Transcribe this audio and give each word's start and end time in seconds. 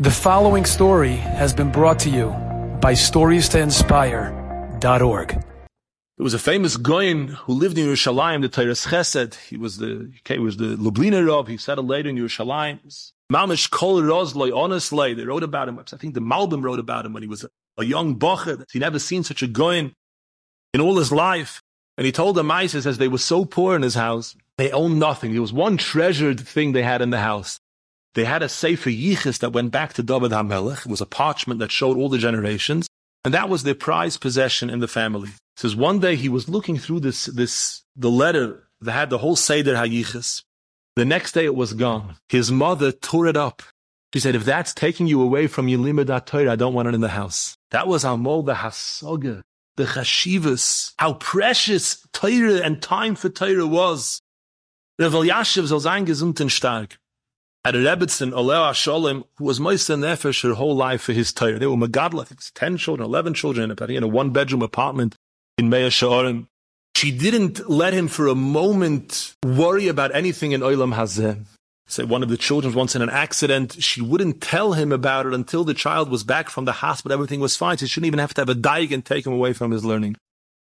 The 0.00 0.12
following 0.12 0.64
story 0.64 1.16
has 1.16 1.52
been 1.52 1.72
brought 1.72 1.98
to 2.00 2.08
you 2.08 2.28
by 2.80 2.92
StoriesToInspire.org. 2.92 5.28
There 5.28 5.42
was 6.18 6.34
a 6.34 6.38
famous 6.38 6.76
Goyin 6.76 7.30
who 7.30 7.54
lived 7.54 7.78
in 7.78 7.88
Yerushalayim, 7.88 8.42
the 8.42 8.48
Teiras 8.48 8.86
Chesed. 8.86 9.34
He 9.34 9.56
was 9.56 9.78
the 9.78 10.12
he 10.24 10.38
was 10.38 10.56
the 10.56 10.76
Lubliner 10.76 11.26
Rav. 11.26 11.48
He 11.48 11.56
settled 11.56 11.88
later 11.88 12.10
in 12.10 12.16
Yerushalayim. 12.16 12.78
Mamish 13.32 13.68
Kol 13.70 14.00
Rozloy, 14.00 14.56
honestly, 14.56 15.14
they 15.14 15.24
wrote 15.24 15.42
about 15.42 15.68
him. 15.68 15.80
I 15.80 15.82
think 15.96 16.14
the 16.14 16.20
Malbim 16.20 16.62
wrote 16.62 16.78
about 16.78 17.04
him 17.04 17.12
when 17.12 17.24
he 17.24 17.28
was 17.28 17.44
a, 17.76 17.84
young 17.84 18.20
bocher. 18.20 18.64
He 18.72 18.78
never 18.78 19.00
seen 19.00 19.24
such 19.24 19.42
a 19.42 19.48
Goyin 19.48 19.94
in 20.72 20.80
all 20.80 20.98
his 20.98 21.10
life. 21.10 21.60
And 21.96 22.06
he 22.06 22.12
told 22.12 22.36
the 22.36 22.44
Mises 22.44 22.86
as 22.86 22.98
they 22.98 23.08
were 23.08 23.18
so 23.18 23.44
poor 23.44 23.74
in 23.74 23.82
his 23.82 23.96
house, 23.96 24.36
they 24.58 24.70
owned 24.70 25.00
nothing. 25.00 25.32
There 25.32 25.42
was 25.42 25.52
one 25.52 25.76
treasured 25.76 26.38
thing 26.38 26.70
they 26.70 26.84
had 26.84 27.02
in 27.02 27.10
the 27.10 27.18
house. 27.18 27.58
They 28.18 28.24
had 28.24 28.42
a 28.42 28.48
Sefer 28.48 28.90
Yichis 28.90 29.38
that 29.38 29.52
went 29.52 29.70
back 29.70 29.92
to 29.92 30.02
David 30.02 30.32
HaMelech. 30.32 30.80
It 30.80 30.90
was 30.90 31.00
a 31.00 31.06
parchment 31.06 31.60
that 31.60 31.70
showed 31.70 31.96
all 31.96 32.08
the 32.08 32.18
generations. 32.18 32.88
And 33.24 33.32
that 33.32 33.48
was 33.48 33.62
their 33.62 33.76
prized 33.76 34.20
possession 34.20 34.70
in 34.70 34.80
the 34.80 34.88
family. 34.88 35.28
It 35.28 35.60
says 35.60 35.76
one 35.76 36.00
day 36.00 36.16
he 36.16 36.28
was 36.28 36.48
looking 36.48 36.78
through 36.78 36.98
this, 36.98 37.26
this, 37.26 37.84
the 37.94 38.10
letter 38.10 38.64
that 38.80 38.90
had 38.90 39.10
the 39.10 39.18
whole 39.18 39.36
Seder 39.36 39.76
HaYichis. 39.76 40.42
The 40.96 41.04
next 41.04 41.30
day 41.30 41.44
it 41.44 41.54
was 41.54 41.74
gone. 41.74 42.16
His 42.28 42.50
mother 42.50 42.90
tore 42.90 43.28
it 43.28 43.36
up. 43.36 43.62
She 44.12 44.18
said, 44.18 44.34
if 44.34 44.44
that's 44.44 44.74
taking 44.74 45.06
you 45.06 45.22
away 45.22 45.46
from 45.46 45.68
your 45.68 45.78
limud 45.78 46.26
Torah, 46.26 46.50
I 46.50 46.56
don't 46.56 46.74
want 46.74 46.88
it 46.88 46.94
in 46.96 47.00
the 47.00 47.10
house. 47.10 47.56
That 47.70 47.86
was 47.86 48.02
Amol 48.02 48.44
the 48.44 48.54
Hasoga, 48.54 49.42
the 49.76 49.84
Chashivas, 49.84 50.94
how 50.98 51.12
precious 51.12 52.04
Torah 52.12 52.62
and 52.64 52.82
time 52.82 53.14
for 53.14 53.28
Torah 53.28 53.64
was. 53.64 54.20
Reb 54.98 55.12
Elyashiv 55.12 55.68
soll 55.68 55.78
sein 55.78 56.48
stark 56.48 56.98
had 57.64 57.74
a 57.74 57.84
Rebbetzin, 57.84 58.32
Oleo 58.32 58.70
Sholem, 58.70 59.24
who 59.36 59.44
was 59.44 59.60
Moise 59.60 59.88
Nefesh 59.88 60.42
her 60.42 60.54
whole 60.54 60.76
life 60.76 61.02
for 61.02 61.12
his 61.12 61.32
Torah. 61.32 61.58
They 61.58 61.66
were 61.66 61.76
Megadla, 61.76 62.22
I 62.22 62.24
think 62.24 62.40
it's 62.40 62.50
10 62.52 62.78
children, 62.78 63.06
11 63.06 63.34
children 63.34 63.70
in 63.70 64.02
a 64.02 64.08
one 64.08 64.30
bedroom 64.30 64.62
apartment 64.62 65.16
in 65.58 65.68
Mea 65.68 65.88
Sha'orim. 65.88 66.46
She 66.96 67.10
didn't 67.10 67.68
let 67.68 67.92
him 67.92 68.08
for 68.08 68.26
a 68.26 68.34
moment 68.34 69.34
worry 69.44 69.88
about 69.88 70.14
anything 70.14 70.52
in 70.52 70.62
Olam 70.62 70.94
Hazeh. 70.94 71.44
Say 71.86 72.04
one 72.04 72.22
of 72.22 72.28
the 72.28 72.36
children 72.36 72.74
once 72.74 72.94
in 72.94 73.02
an 73.02 73.08
accident. 73.08 73.82
She 73.82 74.02
wouldn't 74.02 74.40
tell 74.40 74.72
him 74.72 74.92
about 74.92 75.26
it 75.26 75.32
until 75.32 75.64
the 75.64 75.74
child 75.74 76.10
was 76.10 76.24
back 76.24 76.50
from 76.50 76.64
the 76.64 76.72
hospital. 76.72 77.12
Everything 77.12 77.40
was 77.40 77.56
fine. 77.56 77.76
She 77.76 77.86
shouldn't 77.86 78.08
even 78.08 78.18
have 78.18 78.34
to 78.34 78.40
have 78.40 78.48
a 78.48 78.54
daig 78.54 78.92
and 78.92 79.04
take 79.04 79.26
him 79.26 79.32
away 79.32 79.52
from 79.52 79.70
his 79.70 79.84
learning. 79.84 80.16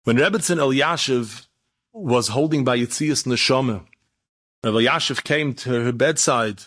When 0.03 0.17
Rebbetzin 0.17 0.57
Elyashiv 0.57 1.47
was 1.91 2.29
holding 2.29 2.63
by 2.63 2.77
Yitzias 2.77 3.25
Neshama, 3.25 3.85
Rabbi 4.63 4.77
Elyashiv 4.77 5.23
came 5.23 5.53
to 5.55 5.69
her 5.85 5.91
bedside 5.91 6.63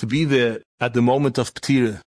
to 0.00 0.06
be 0.06 0.24
there 0.24 0.62
at 0.80 0.94
the 0.94 1.02
moment 1.02 1.36
of 1.36 1.52
Ptira. 1.52 2.00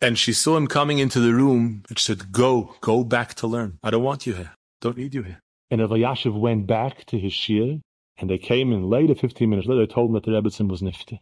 And 0.00 0.16
she 0.16 0.32
saw 0.32 0.56
him 0.56 0.68
coming 0.68 0.98
into 0.98 1.18
the 1.18 1.34
room 1.34 1.82
and 1.88 1.98
she 1.98 2.04
said, 2.04 2.30
Go, 2.30 2.76
go 2.80 3.02
back 3.02 3.34
to 3.34 3.46
learn. 3.48 3.78
I 3.82 3.90
don't 3.90 4.04
want 4.04 4.26
you 4.26 4.34
here. 4.34 4.52
Don't 4.80 4.96
need 4.96 5.12
you 5.12 5.22
here. 5.22 5.40
And 5.70 5.80
Elyashiv 5.80 6.38
went 6.38 6.66
back 6.68 7.04
to 7.06 7.18
his 7.18 7.32
shir 7.32 7.80
and 8.18 8.30
they 8.30 8.38
came 8.38 8.72
in 8.72 8.88
later, 8.88 9.14
15 9.14 9.50
minutes 9.50 9.66
later, 9.66 9.80
they 9.80 9.92
told 9.92 10.10
him 10.10 10.14
that 10.14 10.24
the 10.24 10.30
Rebbetzin 10.30 10.68
was 10.68 10.82
nifty. 10.82 11.20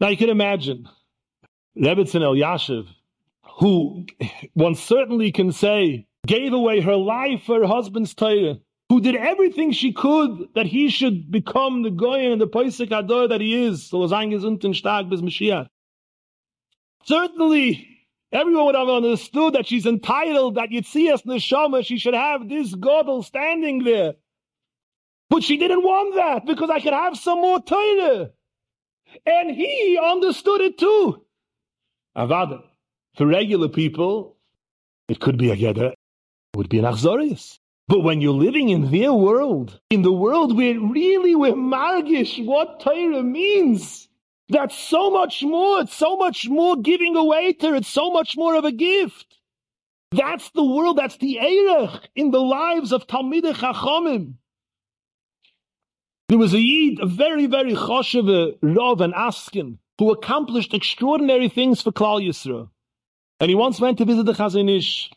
Now 0.00 0.08
you 0.08 0.16
can 0.16 0.30
imagine 0.30 0.88
Rebbetzin 1.76 2.22
Elyashiv, 2.22 2.86
who 3.58 4.06
one 4.54 4.76
certainly 4.76 5.32
can 5.32 5.50
say 5.50 6.06
gave 6.26 6.52
away 6.52 6.80
her 6.80 6.96
life 6.96 7.42
for 7.44 7.58
her 7.58 7.66
husband's 7.66 8.14
Torah, 8.14 8.58
who 8.88 9.00
did 9.00 9.16
everything 9.16 9.72
she 9.72 9.92
could 9.92 10.48
that 10.54 10.66
he 10.66 10.88
should 10.88 11.30
become 11.30 11.82
the 11.82 11.90
Goyen 11.90 12.32
and 12.32 12.40
the 12.40 12.46
Poisek 12.46 12.96
Ador 12.96 13.28
that 13.28 13.40
he 13.40 13.66
is. 13.66 13.86
So. 13.86 14.06
Certainly, 17.04 17.88
everyone 18.32 18.66
would 18.66 18.74
have 18.74 18.88
understood 18.88 19.54
that 19.54 19.66
she's 19.66 19.86
entitled, 19.86 20.54
that 20.54 20.70
Yitzias 20.70 21.24
Neshama, 21.24 21.84
she 21.84 21.98
should 21.98 22.14
have 22.14 22.48
this 22.48 22.74
Godel 22.74 23.24
standing 23.24 23.84
there. 23.84 24.14
But 25.30 25.42
she 25.42 25.58
didn't 25.58 25.82
want 25.82 26.14
that 26.14 26.46
because 26.46 26.70
I 26.70 26.80
could 26.80 26.94
have 26.94 27.16
some 27.18 27.40
more 27.42 27.60
Torah. 27.60 28.30
And 29.26 29.50
he 29.54 29.98
understood 30.02 30.62
it 30.62 30.78
too. 30.78 31.24
Avada. 32.16 32.62
For 33.16 33.26
regular 33.26 33.68
people, 33.68 34.36
it 35.08 35.20
could 35.20 35.36
be 35.36 35.50
a 35.50 35.56
Geder. 35.56 35.92
It 35.92 36.56
would 36.56 36.68
be 36.68 36.78
an 36.78 36.84
Achzorius. 36.84 37.57
But 37.88 38.00
when 38.00 38.20
you're 38.20 38.34
living 38.34 38.68
in 38.68 38.90
their 38.90 39.14
world, 39.14 39.80
in 39.88 40.02
the 40.02 40.12
world 40.12 40.54
where 40.54 40.78
really 40.78 41.34
we're 41.34 41.54
margish 41.54 42.44
what 42.44 42.80
Torah 42.80 43.22
means, 43.22 44.08
that's 44.50 44.78
so 44.78 45.10
much 45.10 45.42
more. 45.42 45.80
It's 45.80 45.94
so 45.94 46.16
much 46.16 46.48
more 46.48 46.76
giving 46.76 47.16
away 47.16 47.54
to 47.54 47.74
It's 47.74 47.88
so 47.88 48.10
much 48.10 48.36
more 48.36 48.56
of 48.56 48.64
a 48.64 48.72
gift. 48.72 49.38
That's 50.10 50.50
the 50.50 50.64
world. 50.64 50.98
That's 50.98 51.16
the 51.16 51.38
Erech 51.38 52.08
in 52.14 52.30
the 52.30 52.40
lives 52.40 52.92
of 52.92 53.06
Talmidei 53.06 53.54
Chachamim. 53.54 54.34
There 56.28 56.38
was 56.38 56.52
a 56.52 56.60
Yid, 56.60 57.00
a 57.00 57.06
very, 57.06 57.46
very 57.46 57.72
choshev 57.72 58.56
Rav 58.60 59.00
and 59.00 59.14
Askin, 59.16 59.78
who 59.98 60.12
accomplished 60.12 60.74
extraordinary 60.74 61.48
things 61.48 61.80
for 61.80 61.90
Klal 61.90 62.22
Yisrael. 62.26 62.68
And 63.40 63.48
he 63.48 63.54
once 63.54 63.80
went 63.80 63.96
to 63.98 64.04
visit 64.04 64.26
the 64.26 64.34
Chazon 64.34 64.74
Ish. 64.76 65.10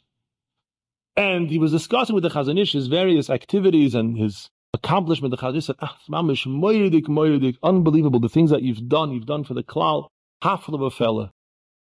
And 1.15 1.49
he 1.49 1.57
was 1.57 1.71
discussing 1.71 2.15
with 2.15 2.23
the 2.23 2.29
Chazon 2.29 2.59
Ish 2.59 2.71
his 2.73 2.87
various 2.87 3.29
activities 3.29 3.95
and 3.95 4.17
his 4.17 4.49
accomplishment. 4.73 5.31
The 5.31 5.37
Chazon 5.37 5.57
Ish 5.57 5.65
said, 5.65 5.75
ah, 5.81 5.97
mamish, 6.09 6.47
moiridik, 6.47 7.07
moiridik, 7.07 7.57
unbelievable. 7.63 8.19
The 8.19 8.29
things 8.29 8.49
that 8.51 8.63
you've 8.63 8.87
done, 8.87 9.11
you've 9.11 9.25
done 9.25 9.43
for 9.43 9.53
the 9.53 9.63
klal, 9.63 10.07
half 10.41 10.67
of 10.67 10.81
a 10.81 10.89
fella. 10.89 11.31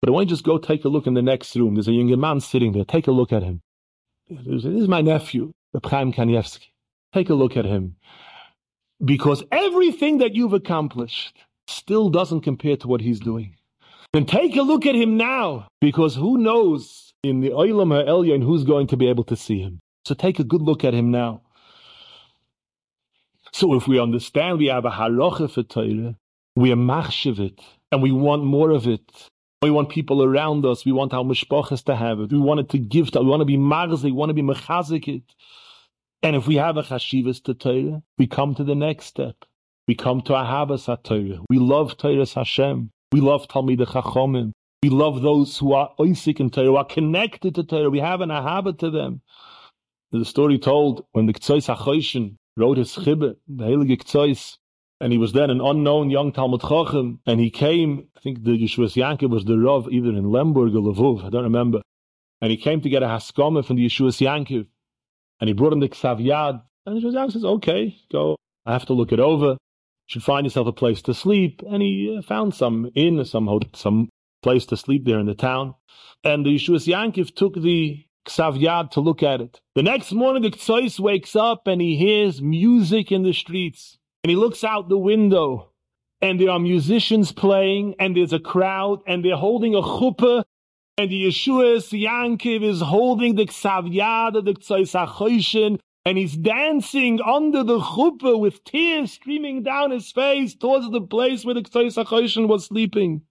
But 0.01 0.09
I 0.09 0.11
want 0.13 0.29
you 0.29 0.35
just 0.35 0.45
go 0.45 0.57
take 0.57 0.85
a 0.85 0.89
look 0.89 1.07
in 1.07 1.13
the 1.13 1.21
next 1.21 1.55
room. 1.55 1.75
There's 1.75 1.88
a 1.88 1.93
younger 1.93 2.17
man 2.17 2.39
sitting 2.39 2.71
there. 2.71 2.85
Take 2.85 3.07
a 3.07 3.11
look 3.11 3.33
at 3.33 3.43
him. 3.43 3.61
This 4.29 4.65
is 4.65 4.88
my 4.88 5.01
nephew, 5.01 5.51
the 5.73 5.79
Chaim 5.83 6.13
Kanievsky. 6.13 6.67
Take 7.13 7.29
a 7.29 7.33
look 7.33 7.57
at 7.57 7.65
him. 7.65 7.95
Because 9.03 9.44
everything 9.51 10.19
that 10.19 10.35
you've 10.35 10.53
accomplished 10.53 11.38
still 11.67 12.09
doesn't 12.09 12.41
compare 12.41 12.77
to 12.77 12.88
what 12.88 13.01
he's 13.01 13.19
doing. 13.19 13.55
Then 14.13 14.25
take 14.25 14.55
a 14.55 14.61
look 14.61 14.85
at 14.85 14.95
him 14.95 15.17
now, 15.17 15.67
because 15.81 16.15
who 16.15 16.38
knows 16.38 17.06
in 17.27 17.41
the 17.41 17.49
Olam 17.49 17.91
HaElyon 17.93 18.43
who's 18.43 18.63
going 18.63 18.88
to 18.88 18.97
be 18.97 19.07
able 19.07 19.23
to 19.25 19.35
see 19.35 19.59
him. 19.61 19.79
So 20.05 20.15
take 20.15 20.39
a 20.39 20.43
good 20.43 20.61
look 20.61 20.83
at 20.83 20.93
him 20.93 21.11
now. 21.11 21.41
So 23.53 23.73
if 23.73 23.88
we 23.88 23.99
understand 23.99 24.59
we 24.59 24.67
have 24.67 24.85
a 24.85 24.91
halacha 24.91 25.51
for 25.51 25.63
Torah, 25.63 26.15
we 26.55 26.71
are 26.71 26.75
machshav 26.75 27.39
it, 27.39 27.59
and 27.91 28.01
we 28.01 28.11
want 28.11 28.43
more 28.43 28.71
of 28.71 28.88
it. 28.88 29.29
We 29.61 29.71
want 29.71 29.89
people 29.89 30.23
around 30.23 30.65
us. 30.65 30.85
We 30.85 30.91
want 30.91 31.13
our 31.13 31.23
mishpachas 31.23 31.83
to 31.85 31.95
have 31.95 32.19
it. 32.19 32.31
We 32.31 32.39
want 32.39 32.59
it 32.59 32.69
to 32.69 32.77
give 32.77 33.11
to. 33.11 33.21
We 33.21 33.27
want 33.27 33.41
to 33.41 33.45
be 33.45 33.57
marzik. 33.57 34.03
We 34.03 34.11
want 34.11 34.29
to 34.29 34.33
be 34.33 34.44
mechazik 34.44 35.07
it. 35.07 35.23
And 36.21 36.35
if 36.35 36.47
we 36.47 36.55
have 36.55 36.77
a 36.77 36.83
chashivas 36.83 37.44
to 37.44 37.53
Torah, 37.53 38.01
we 38.17 38.27
come 38.27 38.53
to 38.55 38.63
the 38.63 38.75
next 38.75 39.05
step. 39.05 39.35
We 39.88 39.95
come 39.95 40.21
to 40.23 40.33
ahavas 40.33 40.85
Torah. 41.03 41.41
We 41.49 41.59
love 41.59 41.97
Torah 41.97 42.25
Hashem. 42.27 42.91
We 43.11 43.21
love 43.21 43.47
Talmidei 43.47 43.88
Chachomim. 43.88 44.51
We 44.83 44.89
love 44.89 45.21
those 45.23 45.57
who 45.57 45.73
are 45.73 45.89
oisik 45.99 46.39
in 46.39 46.51
Torah, 46.51 46.67
who 46.67 46.75
are 46.75 46.85
connected 46.85 47.55
to 47.55 47.63
Torah. 47.63 47.89
We 47.89 47.99
have 47.99 48.21
an 48.21 48.29
ahaba 48.29 48.77
to 48.77 48.91
them. 48.91 49.21
There's 50.11 50.27
a 50.27 50.29
story 50.29 50.59
told 50.59 51.05
when 51.13 51.25
the 51.25 51.33
Ktsois 51.33 51.75
HaChoshen 51.75 52.38
wrote 52.55 52.77
his 52.77 52.93
chibbe, 52.93 53.35
the 53.47 53.63
Heilige 53.63 53.97
Ktsois, 54.03 54.57
and 55.01 55.11
he 55.11 55.17
was 55.17 55.33
then 55.33 55.49
an 55.49 55.61
unknown 55.61 56.09
young 56.09 56.31
Talmud 56.31 56.61
Chochem, 56.61 57.19
and 57.25 57.39
he 57.39 57.49
came, 57.49 58.07
I 58.15 58.19
think 58.21 58.43
the 58.43 58.51
Yeshua 58.51 58.88
Yankov 58.95 59.29
was 59.31 59.45
the 59.45 59.57
Rav 59.57 59.89
either 59.91 60.09
in 60.09 60.25
Lemberg 60.25 60.75
or 60.75 60.94
Lvov, 60.94 61.25
I 61.25 61.29
don't 61.29 61.44
remember, 61.44 61.81
and 62.41 62.51
he 62.51 62.57
came 62.57 62.81
to 62.81 62.89
get 62.89 63.03
a 63.03 63.07
Haskama 63.07 63.65
from 63.65 63.77
the 63.77 63.85
Yeshua 63.85 64.09
Yankov, 64.09 64.67
and 65.39 65.47
he 65.47 65.53
brought 65.53 65.73
him 65.73 65.79
the 65.79 65.89
Ksav 65.89 66.23
Yad, 66.23 66.61
and 66.85 67.01
Yeshua 67.01 67.13
Yankov 67.13 67.33
says, 67.33 67.45
okay, 67.45 67.97
go, 68.11 68.35
I 68.65 68.73
have 68.73 68.85
to 68.85 68.94
look 68.94 69.11
it 69.11 69.19
over, 69.19 69.49
you 69.49 69.57
should 70.07 70.23
find 70.23 70.45
yourself 70.45 70.67
a 70.67 70.71
place 70.71 71.01
to 71.03 71.13
sleep, 71.13 71.63
and 71.67 71.81
he 71.81 72.15
uh, 72.17 72.21
found 72.21 72.53
some 72.55 72.89
inn, 72.95 73.23
some, 73.25 73.59
some 73.73 74.09
place 74.41 74.65
to 74.67 74.77
sleep 74.77 75.05
there 75.05 75.19
in 75.19 75.25
the 75.25 75.35
town. 75.35 75.75
And 76.23 76.45
the 76.45 76.56
Yeshua 76.56 76.85
Yankiv 76.85 77.35
took 77.35 77.56
the 77.56 78.06
Ksav 78.27 78.62
Yad 78.62 78.91
to 78.91 79.00
look 79.00 79.23
at 79.23 79.41
it. 79.41 79.62
The 79.75 79.83
next 79.83 80.12
morning, 80.12 80.44
the 80.44 80.51
Ktsois 80.51 81.00
wakes 81.00 81.35
up 81.35 81.67
and 81.67 81.81
he 81.81 81.95
hears 81.95 82.41
music 82.41 83.12
in 83.12 83.23
the 83.23 83.33
streets. 83.33 83.97
And 84.23 84.29
he 84.29 84.35
looks 84.35 84.63
out 84.63 84.89
the 84.89 84.97
window 84.97 85.71
and 86.21 86.39
there 86.39 86.50
are 86.50 86.59
musicians 86.59 87.31
playing 87.31 87.95
and 88.00 88.15
there's 88.15 88.33
a 88.33 88.39
crowd 88.39 89.01
and 89.07 89.23
they're 89.23 89.35
holding 89.35 89.75
a 89.75 89.81
chuppah 89.81 90.44
and 90.97 91.12
the 91.12 91.27
Yeshua 91.27 91.77
Yankiv 91.77 92.63
is 92.63 92.81
holding 92.81 93.35
the 93.35 93.45
Ksav 93.45 93.94
Yad 93.94 94.35
of 94.35 94.45
the 94.45 94.53
Ktsois 94.53 95.07
HaChoshen 95.07 95.79
and 96.06 96.17
he's 96.17 96.35
dancing 96.35 97.19
under 97.21 97.63
the 97.63 97.79
chuppah 97.79 98.39
with 98.39 98.63
tears 98.63 99.12
streaming 99.12 99.62
down 99.62 99.91
his 99.91 100.12
face 100.12 100.56
towards 100.56 100.89
the 100.89 101.01
place 101.01 101.45
where 101.45 101.56
the 101.56 101.62
Ktsois 101.62 102.03
HaChoshen 102.03 102.47
was 102.47 102.65
sleeping. 102.65 103.21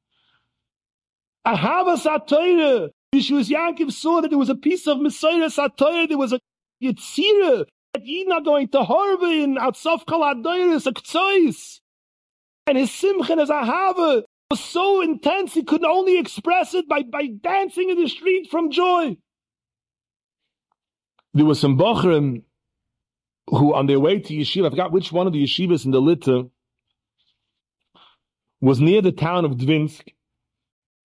Ahavas 1.46 2.04
HaTorah. 2.04 2.90
Yeshua 3.14 3.48
Yankov 3.48 3.92
saw 3.92 4.20
that 4.20 4.28
there 4.28 4.38
was 4.38 4.48
a 4.48 4.54
piece 4.54 4.86
of 4.86 5.00
Messiah 5.00 5.46
HaTorah, 5.46 6.08
there 6.08 6.18
was 6.18 6.32
a 6.32 6.40
Yitzira, 6.82 7.64
that 7.94 8.32
are 8.32 8.40
going 8.40 8.68
to 8.68 8.82
Harvey 8.82 9.42
in 9.42 9.56
Atzof 9.56 10.06
Kal 10.06 10.20
HaDoiris, 10.20 10.86
a 10.86 10.92
Ktsois. 10.92 11.80
And 12.66 12.76
his 12.76 12.90
Simcha 12.90 13.38
is 13.38 13.48
Ahava. 13.48 14.24
was 14.50 14.60
so 14.60 15.00
intense 15.00 15.54
he 15.54 15.62
could 15.62 15.84
only 15.84 16.18
express 16.18 16.74
it 16.74 16.88
by, 16.88 17.04
by 17.04 17.28
dancing 17.28 17.90
in 17.90 17.96
the 17.96 18.08
street 18.08 18.50
from 18.50 18.70
joy. 18.70 19.16
There 21.32 21.46
was 21.46 21.60
some 21.60 21.78
Bochrim 21.78 22.42
who 23.48 23.74
on 23.74 23.86
their 23.86 24.00
way 24.00 24.18
to 24.18 24.34
yeshiva, 24.34 24.66
I 24.66 24.70
forgot 24.70 24.90
which 24.90 25.12
one 25.12 25.26
of 25.26 25.32
the 25.32 25.44
yeshivas 25.44 25.84
in 25.84 25.92
the 25.92 26.00
Litter, 26.00 26.44
was 28.60 28.80
near 28.80 29.00
the 29.02 29.12
town 29.12 29.44
of 29.44 29.52
Dvinsk. 29.52 30.08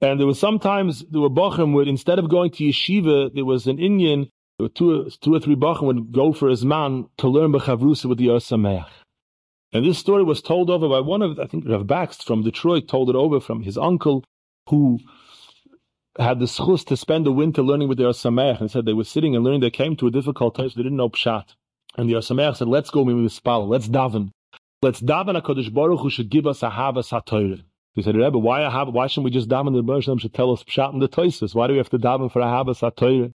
And 0.01 0.19
there 0.19 0.27
was 0.27 0.39
sometimes, 0.39 1.06
there 1.12 1.21
were 1.21 1.30
Bochrim 1.30 1.74
would, 1.74 1.88
instead 1.88 2.18
of 2.18 2.30
going 2.30 2.51
to 2.51 2.63
yeshiva, 2.63 3.33
there 3.36 3.45
was 3.45 3.68
an 3.68 3.77
Indian, 3.77 4.30
there 4.57 4.65
were 4.65 4.69
two, 4.69 5.09
two 5.21 5.36
or 5.36 5.39
three 5.39 5.56
Bachim 5.56 5.83
would 5.83 6.12
go 6.12 6.33
for 6.33 6.50
his 6.50 6.65
man 6.65 7.07
to 7.18 7.27
learn 7.27 7.51
Bechavrusa 7.51 8.06
with 8.06 8.18
the 8.18 8.30
Or 8.30 8.39
Sameach. 8.39 8.88
And 9.74 9.86
this 9.86 9.98
story 9.98 10.24
was 10.24 10.42
told 10.42 10.69
over 10.69 10.89
by 10.89 11.00
one 11.00 11.21
of, 11.21 11.39
I 11.39 11.45
think, 11.45 11.68
Rav 11.68 11.88
Baxt 11.88 12.25
from 12.25 12.44
Detroit 12.44 12.88
told 12.88 13.09
it 13.09 13.15
over 13.15 13.39
from 13.39 13.63
his 13.63 13.77
uncle, 13.77 14.24
who 14.69 15.00
had 16.19 16.39
the 16.39 16.45
schus 16.45 16.86
to 16.88 16.98
spend 16.98 17.25
the 17.25 17.31
winter 17.31 17.62
learning 17.62 17.88
with 17.88 17.98
the 17.98 18.06
Or 18.06 18.12
Sameach, 18.12 18.59
and 18.59 18.69
said 18.69 18.86
they 18.86 18.94
were 18.94 19.03
sitting 19.03 19.36
and 19.36 19.45
learning. 19.45 19.62
They 19.62 19.69
came 19.69 19.95
to 19.98 20.07
a 20.07 20.12
difficult 20.12 20.56
time, 20.56 20.69
so 20.69 20.75
they 20.77 20.83
didn't 20.83 20.98
know 20.98 21.09
Pshat. 21.09 21.45
And 21.95 22.09
the 22.09 22.15
Or 22.15 22.21
Sameach 22.21 22.57
said, 22.57 22.68
let's 22.68 22.89
go 22.89 23.03
with 23.03 23.15
Spal, 23.31 23.68
let's 23.68 23.88
daven. 23.88 24.31
Let's 24.81 25.00
daven 25.00 25.42
HaKadosh 25.42 25.74
Baruch 25.74 26.01
Hu 26.01 26.09
should 26.09 26.30
give 26.30 26.48
us 26.48 26.63
a 26.63 26.69
Havas 26.69 27.09
HaTorah. 27.09 27.63
He 27.93 28.01
said, 28.01 28.15
Rebbe, 28.15 28.38
why, 28.38 28.83
why 28.85 29.07
shouldn't 29.07 29.25
we 29.25 29.31
just 29.31 29.49
daven 29.49 29.73
the 29.73 29.83
Baruch 29.83 30.21
should 30.21 30.33
tell 30.33 30.51
us 30.51 30.63
Pshat 30.63 30.93
and 30.93 31.01
the 31.01 31.09
Toises? 31.09 31.53
Why 31.53 31.67
do 31.67 31.73
we 31.73 31.77
have 31.77 31.89
to 31.89 31.99
daven 31.99 32.31
for 32.31 32.39
a 32.41 32.45
HaTorah? 32.45 33.31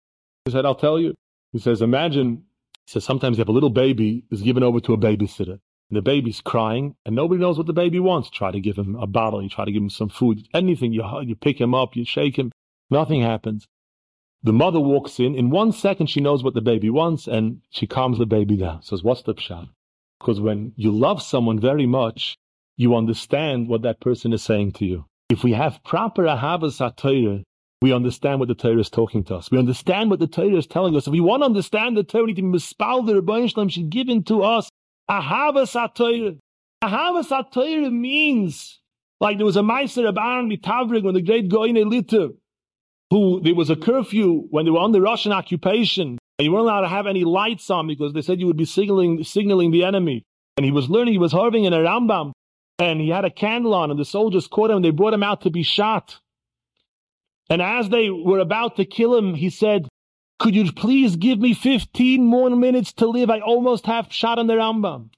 He 0.44 0.50
said, 0.50 0.64
I'll 0.64 0.76
tell 0.76 1.00
you. 1.00 1.14
He 1.52 1.58
says, 1.58 1.82
imagine, 1.82 2.44
he 2.86 2.92
says, 2.92 3.04
sometimes 3.04 3.36
you 3.36 3.40
have 3.40 3.48
a 3.48 3.52
little 3.52 3.70
baby 3.70 4.24
is 4.30 4.42
given 4.42 4.62
over 4.62 4.78
to 4.80 4.92
a 4.92 4.98
babysitter 4.98 5.58
And 5.88 5.96
the 5.96 6.02
baby's 6.02 6.40
crying 6.40 6.94
and 7.04 7.16
nobody 7.16 7.40
knows 7.40 7.58
what 7.58 7.66
the 7.66 7.72
baby 7.72 7.98
wants. 7.98 8.30
Try 8.30 8.52
to 8.52 8.60
give 8.60 8.76
him 8.76 8.94
a 8.96 9.06
bottle, 9.06 9.42
you 9.42 9.48
try 9.48 9.64
to 9.64 9.72
give 9.72 9.82
him 9.82 9.90
some 9.90 10.08
food, 10.08 10.46
anything. 10.54 10.92
You, 10.92 11.04
you 11.22 11.34
pick 11.34 11.60
him 11.60 11.74
up, 11.74 11.96
you 11.96 12.04
shake 12.04 12.36
him, 12.36 12.52
nothing 12.90 13.22
happens. 13.22 13.66
The 14.44 14.52
mother 14.52 14.78
walks 14.78 15.18
in. 15.18 15.34
In 15.34 15.50
one 15.50 15.72
second, 15.72 16.08
she 16.08 16.20
knows 16.20 16.44
what 16.44 16.54
the 16.54 16.60
baby 16.60 16.90
wants 16.90 17.26
and 17.26 17.62
she 17.70 17.86
calms 17.86 18.18
the 18.18 18.26
baby 18.26 18.56
down. 18.56 18.82
Says, 18.82 19.02
what's 19.02 19.22
the 19.22 19.34
pshat? 19.34 19.68
Because 20.20 20.40
when 20.40 20.72
you 20.76 20.92
love 20.92 21.22
someone 21.22 21.58
very 21.58 21.86
much, 21.86 22.36
you 22.76 22.94
understand 22.94 23.68
what 23.68 23.82
that 23.82 24.00
person 24.00 24.32
is 24.32 24.42
saying 24.42 24.72
to 24.72 24.84
you. 24.84 25.04
If 25.30 25.44
we 25.44 25.52
have 25.52 25.82
proper 25.84 26.24
ahavas 26.24 26.78
Torah, 26.96 27.42
we 27.80 27.92
understand 27.92 28.40
what 28.40 28.48
the 28.48 28.54
Torah 28.54 28.80
is 28.80 28.90
talking 28.90 29.24
to 29.24 29.36
us. 29.36 29.50
We 29.50 29.58
understand 29.58 30.10
what 30.10 30.18
the 30.18 30.26
Torah 30.26 30.56
is 30.56 30.66
telling 30.66 30.96
us. 30.96 31.06
If 31.06 31.12
we 31.12 31.20
want 31.20 31.42
to 31.42 31.46
understand 31.46 31.96
the 31.96 32.04
Torah, 32.04 32.24
we 32.24 32.32
need 32.32 32.36
to 32.36 32.42
mispal 32.42 33.06
the 33.06 33.20
Rebbeinu 33.20 33.50
Shalom 33.50 33.68
should 33.68 33.90
give 33.90 34.08
into 34.08 34.42
us 34.42 34.68
Ahavas 35.10 35.74
HaTorah. 35.74 36.38
Ahavas 36.82 37.28
HaTorah 37.28 37.92
means, 37.92 38.80
like 39.20 39.36
there 39.36 39.46
was 39.46 39.56
a 39.56 39.62
Meister 39.62 40.06
of 40.06 40.16
Aaron 40.16 40.48
Mitavrig 40.50 41.04
when 41.04 41.14
the 41.14 41.22
great 41.22 41.48
Goyne 41.48 41.88
Litter, 41.88 42.28
who 43.10 43.40
there 43.42 43.54
was 43.54 43.70
a 43.70 43.76
curfew 43.76 44.46
when 44.50 44.64
they 44.64 44.70
were 44.70 44.78
under 44.78 45.00
Russian 45.00 45.32
occupation, 45.32 46.18
and 46.38 46.46
you 46.46 46.52
weren't 46.52 46.64
allowed 46.64 46.82
to 46.82 46.88
have 46.88 47.06
any 47.06 47.24
lights 47.24 47.70
on 47.70 47.86
because 47.86 48.12
they 48.12 48.22
said 48.22 48.40
you 48.40 48.46
would 48.46 48.56
be 48.56 48.64
signaling, 48.64 49.22
signaling 49.24 49.70
the 49.70 49.84
enemy. 49.84 50.24
And 50.56 50.64
he 50.64 50.72
was 50.72 50.88
learning, 50.88 51.12
he 51.12 51.18
was 51.18 51.32
harving 51.32 51.64
in 51.64 51.72
a 51.72 51.78
Rambam, 51.78 52.32
and 52.78 53.00
he 53.00 53.08
had 53.08 53.24
a 53.24 53.30
candle 53.30 53.74
on, 53.74 53.90
and 53.90 53.98
the 53.98 54.04
soldiers 54.04 54.46
caught 54.46 54.70
him, 54.70 54.76
and 54.76 54.84
they 54.84 54.90
brought 54.90 55.14
him 55.14 55.22
out 55.22 55.42
to 55.42 55.50
be 55.50 55.62
shot. 55.62 56.20
And 57.50 57.60
as 57.60 57.88
they 57.88 58.10
were 58.10 58.38
about 58.38 58.76
to 58.76 58.84
kill 58.84 59.14
him, 59.14 59.34
he 59.34 59.50
said, 59.50 59.88
could 60.38 60.54
you 60.54 60.72
please 60.72 61.16
give 61.16 61.38
me 61.38 61.54
15 61.54 62.24
more 62.24 62.50
minutes 62.50 62.92
to 62.94 63.06
live? 63.06 63.30
I 63.30 63.40
almost 63.40 63.86
have 63.86 64.12
shot 64.12 64.38
on 64.38 64.46
the 64.46 64.54
Rambam. 64.54 65.10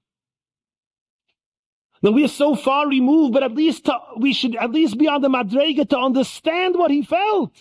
Now 2.03 2.11
we 2.11 2.25
are 2.25 2.29
so 2.29 2.55
far 2.55 2.87
removed, 2.87 3.33
but 3.33 3.43
at 3.43 3.53
least 3.53 3.87
to, 3.87 3.99
we 4.19 4.33
should 4.33 4.55
at 4.55 4.71
least 4.71 4.99
be 4.99 5.09
on 5.09 5.23
the 5.23 5.29
Madrega 5.29 5.89
to 5.89 5.99
understand 5.99 6.77
what 6.77 6.91
he 6.91 7.03
felt. 7.03 7.53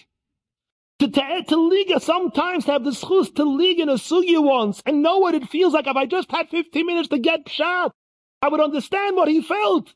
To, 1.00 1.08
to, 1.10 1.24
eh, 1.24 1.42
to 1.44 1.56
liga 1.56 2.00
sometimes 2.00 2.66
to 2.66 2.74
have 2.74 2.84
the 2.84 2.92
schus 2.92 3.34
to 3.36 3.44
liga 3.44 3.82
in 3.82 3.90
a 3.90 3.94
sugya 3.96 4.42
once 4.44 4.82
and 4.86 5.02
know 5.02 5.18
what 5.18 5.36
it 5.36 5.50
feels 5.50 5.74
like 5.74 5.88
if 5.88 5.96
I 5.96 6.06
just 6.06 6.32
had 6.32 6.50
15 6.50 6.86
minutes 6.86 7.10
to 7.10 7.18
get 7.18 7.50
shot. 7.50 7.94
I 8.42 8.48
would 8.50 8.62
understand 8.62 9.16
what 9.16 9.28
he 9.28 9.42
felt. 9.42 9.94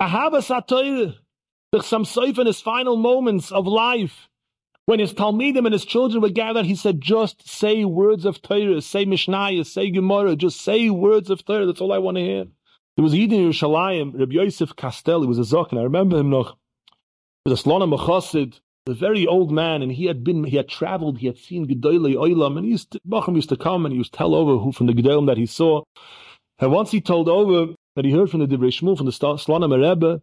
Ahava 0.00 0.42
Satoir, 0.42 1.14
the 1.72 1.82
some 1.82 2.04
in 2.16 2.46
his 2.46 2.60
final 2.60 2.96
moments 2.96 3.52
of 3.52 3.66
life. 3.66 4.28
When 4.86 4.98
his 4.98 5.12
Talmidim 5.12 5.66
and 5.66 5.72
his 5.72 5.84
children 5.84 6.20
were 6.22 6.30
gathered, 6.30 6.66
he 6.66 6.74
said, 6.74 7.00
just 7.00 7.48
say 7.48 7.84
words 7.84 8.24
of 8.24 8.42
Torah, 8.42 8.80
say 8.80 9.04
Mishnah, 9.04 9.64
say 9.64 9.90
Gemara, 9.90 10.34
just 10.34 10.60
say 10.60 10.90
words 10.90 11.30
of 11.30 11.44
Torah. 11.44 11.66
That's 11.66 11.80
all 11.80 11.92
I 11.92 11.98
want 11.98 12.16
to 12.16 12.24
hear. 12.24 12.46
There 12.96 13.04
was 13.04 13.14
Yidin 13.14 13.48
Yerushalayim, 13.48 14.18
Rabbi 14.18 14.32
Yosef 14.32 14.74
Kastel, 14.74 15.22
he 15.22 15.28
was 15.28 15.38
a 15.38 15.42
Zokin, 15.42 15.78
I 15.78 15.84
remember 15.84 16.18
him 16.18 16.30
noch. 16.30 16.58
He 17.44 17.50
was 17.50 17.60
a 17.60 17.62
Slona 17.62 17.86
Mechosid, 17.86 18.58
a 18.88 18.94
very 18.94 19.26
old 19.26 19.52
man, 19.52 19.82
and 19.82 19.92
he 19.92 20.06
had 20.06 20.24
been, 20.24 20.42
he 20.42 20.56
had 20.56 20.68
traveled, 20.68 21.18
he 21.18 21.26
had 21.26 21.38
seen 21.38 21.68
Gedolei 21.68 22.14
Oilam, 22.14 22.56
and 22.56 22.64
he 22.64 22.72
used 22.72 22.90
to, 22.90 23.00
Bacham 23.08 23.36
used 23.36 23.50
to 23.50 23.56
come 23.56 23.86
and 23.86 23.92
he 23.92 23.98
used 23.98 24.12
to 24.12 24.18
tell 24.18 24.34
over 24.34 24.58
who 24.58 24.72
from 24.72 24.86
the 24.86 24.92
Gedolim 24.92 25.26
that 25.28 25.36
he 25.36 25.46
saw. 25.46 25.82
And 26.60 26.70
once 26.70 26.90
he 26.90 27.00
told 27.00 27.28
over 27.28 27.74
that 27.96 28.04
he 28.04 28.12
heard 28.12 28.30
from 28.30 28.40
the 28.40 28.46
Divrei 28.46 28.68
Shmuel, 28.68 28.96
from 28.96 29.06
the 29.06 29.12
Slonimer 29.12 29.80
Rebbe, 29.80 30.20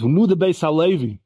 who 0.00 0.08
knew 0.08 0.26
the 0.26 0.36
Beis 0.36 0.60
HaLevi. 0.60 1.18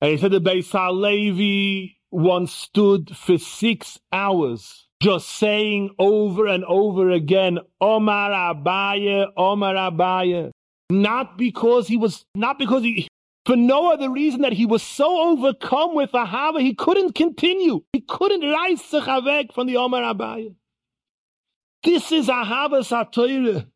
And 0.00 0.10
he 0.10 0.18
said 0.18 0.32
the 0.32 0.40
Beis 0.40 0.70
HaLevi 0.70 1.96
once 2.10 2.52
stood 2.52 3.16
for 3.16 3.38
six 3.38 3.98
hours 4.12 4.86
just 5.02 5.28
saying 5.28 5.94
over 5.98 6.46
and 6.46 6.64
over 6.64 7.10
again, 7.10 7.58
Omar 7.80 8.30
Abaye, 8.30 9.26
Omar 9.36 9.74
Abaye. 9.74 10.50
Not 10.90 11.36
because 11.36 11.88
he 11.88 11.96
was, 11.96 12.24
not 12.34 12.58
because 12.58 12.82
he, 12.82 13.08
for 13.44 13.56
no 13.56 13.92
other 13.92 14.10
reason 14.10 14.42
that 14.42 14.52
he 14.52 14.66
was 14.66 14.82
so 14.82 15.30
overcome 15.30 15.94
with 15.94 16.12
Ahava, 16.12 16.60
he 16.60 16.74
couldn't 16.74 17.14
continue. 17.14 17.82
He 17.92 18.00
couldn't 18.00 18.42
rise 18.42 18.80
Sechavek 18.82 19.52
from 19.52 19.66
the 19.66 19.76
Omar 19.76 20.02
Abaye. 20.14 20.54
This 21.82 22.12
is 22.12 22.28
Ahava 22.28 22.82
Satoire. 22.84 23.66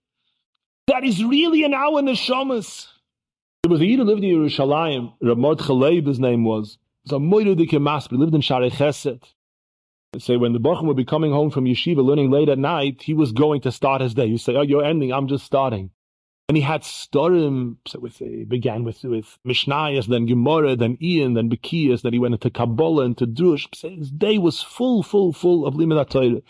That 0.90 1.04
is 1.04 1.22
really 1.22 1.62
an 1.62 1.72
our 1.72 2.02
neshamas. 2.02 2.88
There 3.62 3.70
was 3.70 3.80
a 3.80 3.86
Yid 3.86 4.00
who 4.00 4.04
lived 4.04 4.24
in 4.24 4.30
Yerushalayim. 4.30 5.12
Ramad 5.22 5.58
Chaleib, 5.58 6.08
his 6.08 6.18
name 6.18 6.42
was. 6.42 6.78
So 7.06 7.20
Moirudike 7.20 7.70
Masper 7.70 8.18
lived 8.18 8.34
in 8.34 8.40
Shaarei 8.40 8.72
Chesed. 8.72 9.22
Say 10.18 10.36
when 10.36 10.52
the 10.52 10.58
Bacham 10.58 10.86
would 10.86 10.96
be 10.96 11.04
coming 11.04 11.30
home 11.30 11.52
from 11.52 11.66
yeshiva 11.66 12.04
learning 12.04 12.32
late 12.32 12.48
at 12.48 12.58
night, 12.58 13.02
he 13.02 13.14
was 13.14 13.30
going 13.30 13.60
to 13.60 13.70
start 13.70 14.00
his 14.00 14.14
day. 14.14 14.26
You 14.26 14.36
say, 14.36 14.56
"Oh, 14.56 14.62
you're 14.62 14.84
ending. 14.84 15.12
I'm 15.12 15.28
just 15.28 15.44
starting." 15.44 15.90
And 16.48 16.56
he 16.56 16.62
had 16.64 16.82
storim. 16.82 17.76
So 17.86 18.00
with 18.00 18.16
he 18.16 18.42
began 18.42 18.82
with 18.82 19.04
with 19.04 19.38
Mishnayos, 19.46 20.08
then 20.08 20.26
Gemara, 20.26 20.74
then 20.74 20.98
Ian, 21.00 21.34
then 21.34 21.48
Bekiyas. 21.48 22.02
Then 22.02 22.14
he 22.14 22.18
went 22.18 22.34
into 22.34 22.50
Kabbalah, 22.50 23.04
into 23.04 23.28
Drush. 23.28 23.68
So 23.76 23.90
his 23.90 24.10
day 24.10 24.38
was 24.38 24.60
full, 24.60 25.04
full, 25.04 25.32
full 25.32 25.66
of 25.66 25.74
Limud 25.74 26.10
Torah. 26.10 26.42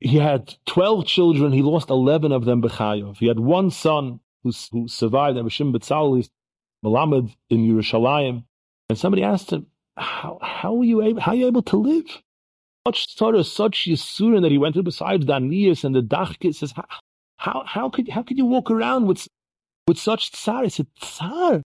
He 0.00 0.18
had 0.18 0.54
twelve 0.64 1.06
children. 1.06 1.52
He 1.52 1.62
lost 1.62 1.90
eleven 1.90 2.32
of 2.32 2.44
them 2.44 2.62
b'chayov. 2.62 3.18
He 3.18 3.26
had 3.26 3.40
one 3.40 3.70
son 3.70 4.20
who, 4.42 4.52
who 4.72 4.86
survived. 4.88 5.36
And 5.36 5.48
Rishim 5.48 5.74
Betzalel, 5.74 6.28
Malamed 6.84 7.34
in 7.50 7.66
Yerushalayim, 7.66 8.44
and 8.88 8.98
somebody 8.98 9.24
asked 9.24 9.50
him, 9.50 9.66
"How 9.96 10.38
how 10.40 10.74
were 10.74 10.84
you 10.84 11.02
able? 11.02 11.20
How 11.20 11.32
are 11.32 11.34
you 11.34 11.46
able 11.46 11.62
to 11.62 11.76
live?" 11.76 12.22
Such 12.86 13.16
sort 13.16 13.44
such 13.44 13.86
yisurin 13.86 14.42
that 14.42 14.52
he 14.52 14.58
went 14.58 14.74
through 14.74 14.84
besides 14.84 15.26
the 15.26 15.32
aniyas 15.32 15.84
and 15.84 15.94
the 15.94 16.00
dachkit 16.00 16.54
says, 16.54 16.72
how, 16.72 16.84
how 17.36 17.62
how 17.66 17.90
could 17.90 18.08
how 18.08 18.22
could 18.22 18.38
you 18.38 18.46
walk 18.46 18.70
around 18.70 19.06
with 19.06 19.28
with 19.86 19.98
such 19.98 20.32
tsar? 20.32 20.62
He 20.62 20.70
said, 20.70 20.86
"Tsar, 21.00 21.62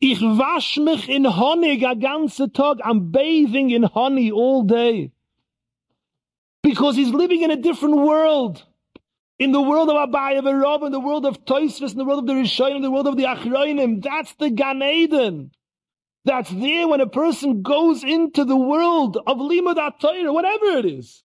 ich 0.00 0.18
wasch 0.18 0.82
mich 0.82 1.08
in 1.08 1.24
Honig 1.24 1.82
a 1.82 1.94
ganze 1.94 2.52
Tag. 2.52 2.80
I'm 2.82 3.10
bathing 3.10 3.70
in 3.70 3.82
honey 3.84 4.30
all 4.30 4.62
day." 4.62 5.12
Because 6.62 6.96
he's 6.96 7.10
living 7.10 7.42
in 7.42 7.50
a 7.50 7.56
different 7.56 7.96
world 7.96 8.64
in 9.38 9.52
the 9.52 9.62
world 9.62 9.88
of 9.88 9.96
Abaye 9.96 10.42
Rav, 10.42 10.82
in 10.82 10.92
the 10.92 11.00
world 11.00 11.24
of 11.24 11.44
Toisvis, 11.44 11.92
in 11.92 11.98
the 11.98 12.04
world 12.04 12.20
of 12.20 12.26
the 12.26 12.32
Rishayim, 12.32 12.76
in 12.76 12.82
the 12.82 12.90
world 12.90 13.06
of 13.06 13.16
the 13.16 13.24
Achroinim. 13.24 14.02
That's 14.02 14.34
the 14.34 14.50
Gan 14.50 14.82
Eden. 14.82 15.52
That's 16.24 16.50
there 16.50 16.88
when 16.88 17.00
a 17.00 17.06
person 17.06 17.62
goes 17.62 18.02
into 18.02 18.44
the 18.44 18.56
world 18.56 19.16
of 19.16 19.38
Limud 19.38 20.00
Torah, 20.00 20.32
whatever 20.32 20.66
it 20.78 20.86
is. 20.86 21.22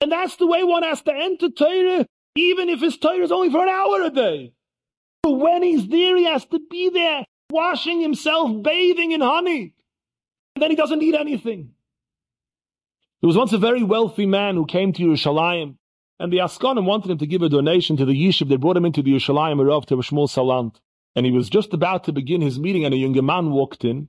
And 0.00 0.12
that's 0.12 0.36
the 0.36 0.46
way 0.46 0.62
one 0.62 0.84
has 0.84 1.02
to 1.02 1.12
enter 1.12 1.50
Torah, 1.50 2.06
even 2.36 2.68
if 2.68 2.80
his 2.80 2.96
Torah 2.96 3.24
is 3.24 3.32
only 3.32 3.50
for 3.50 3.62
an 3.62 3.68
hour 3.68 4.02
a 4.02 4.10
day. 4.10 4.52
But 5.22 5.32
when 5.32 5.62
he's 5.62 5.88
there, 5.88 6.16
he 6.16 6.24
has 6.24 6.44
to 6.46 6.60
be 6.70 6.90
there, 6.90 7.24
washing 7.50 8.00
himself, 8.00 8.62
bathing 8.62 9.12
in 9.12 9.20
honey. 9.20 9.74
And 10.54 10.62
then 10.62 10.70
he 10.70 10.76
doesn't 10.76 11.00
need 11.00 11.14
anything. 11.14 11.72
There 13.20 13.28
was 13.28 13.36
once 13.36 13.52
a 13.52 13.58
very 13.58 13.82
wealthy 13.82 14.26
man 14.26 14.56
who 14.56 14.66
came 14.66 14.92
to 14.92 15.02
Yerushalayim, 15.02 15.76
and 16.18 16.32
the 16.32 16.38
Askanim 16.38 16.84
wanted 16.84 17.10
him 17.10 17.18
to 17.18 17.26
give 17.26 17.42
a 17.42 17.48
donation 17.48 17.96
to 17.96 18.04
the 18.04 18.12
Yishuv. 18.12 18.48
They 18.48 18.56
brought 18.56 18.76
him 18.76 18.84
into 18.84 19.02
the 19.02 19.12
Yerushalayim 19.12 19.60
Arav 19.60 19.86
to 19.86 19.96
Shmuel 19.96 20.28
Salant. 20.28 20.76
And 21.14 21.24
he 21.24 21.32
was 21.32 21.48
just 21.48 21.72
about 21.72 22.04
to 22.04 22.12
begin 22.12 22.42
his 22.42 22.58
meeting, 22.58 22.84
and 22.84 22.92
a 22.92 22.98
younger 22.98 23.22
man 23.22 23.50
walked 23.50 23.84
in, 23.84 24.08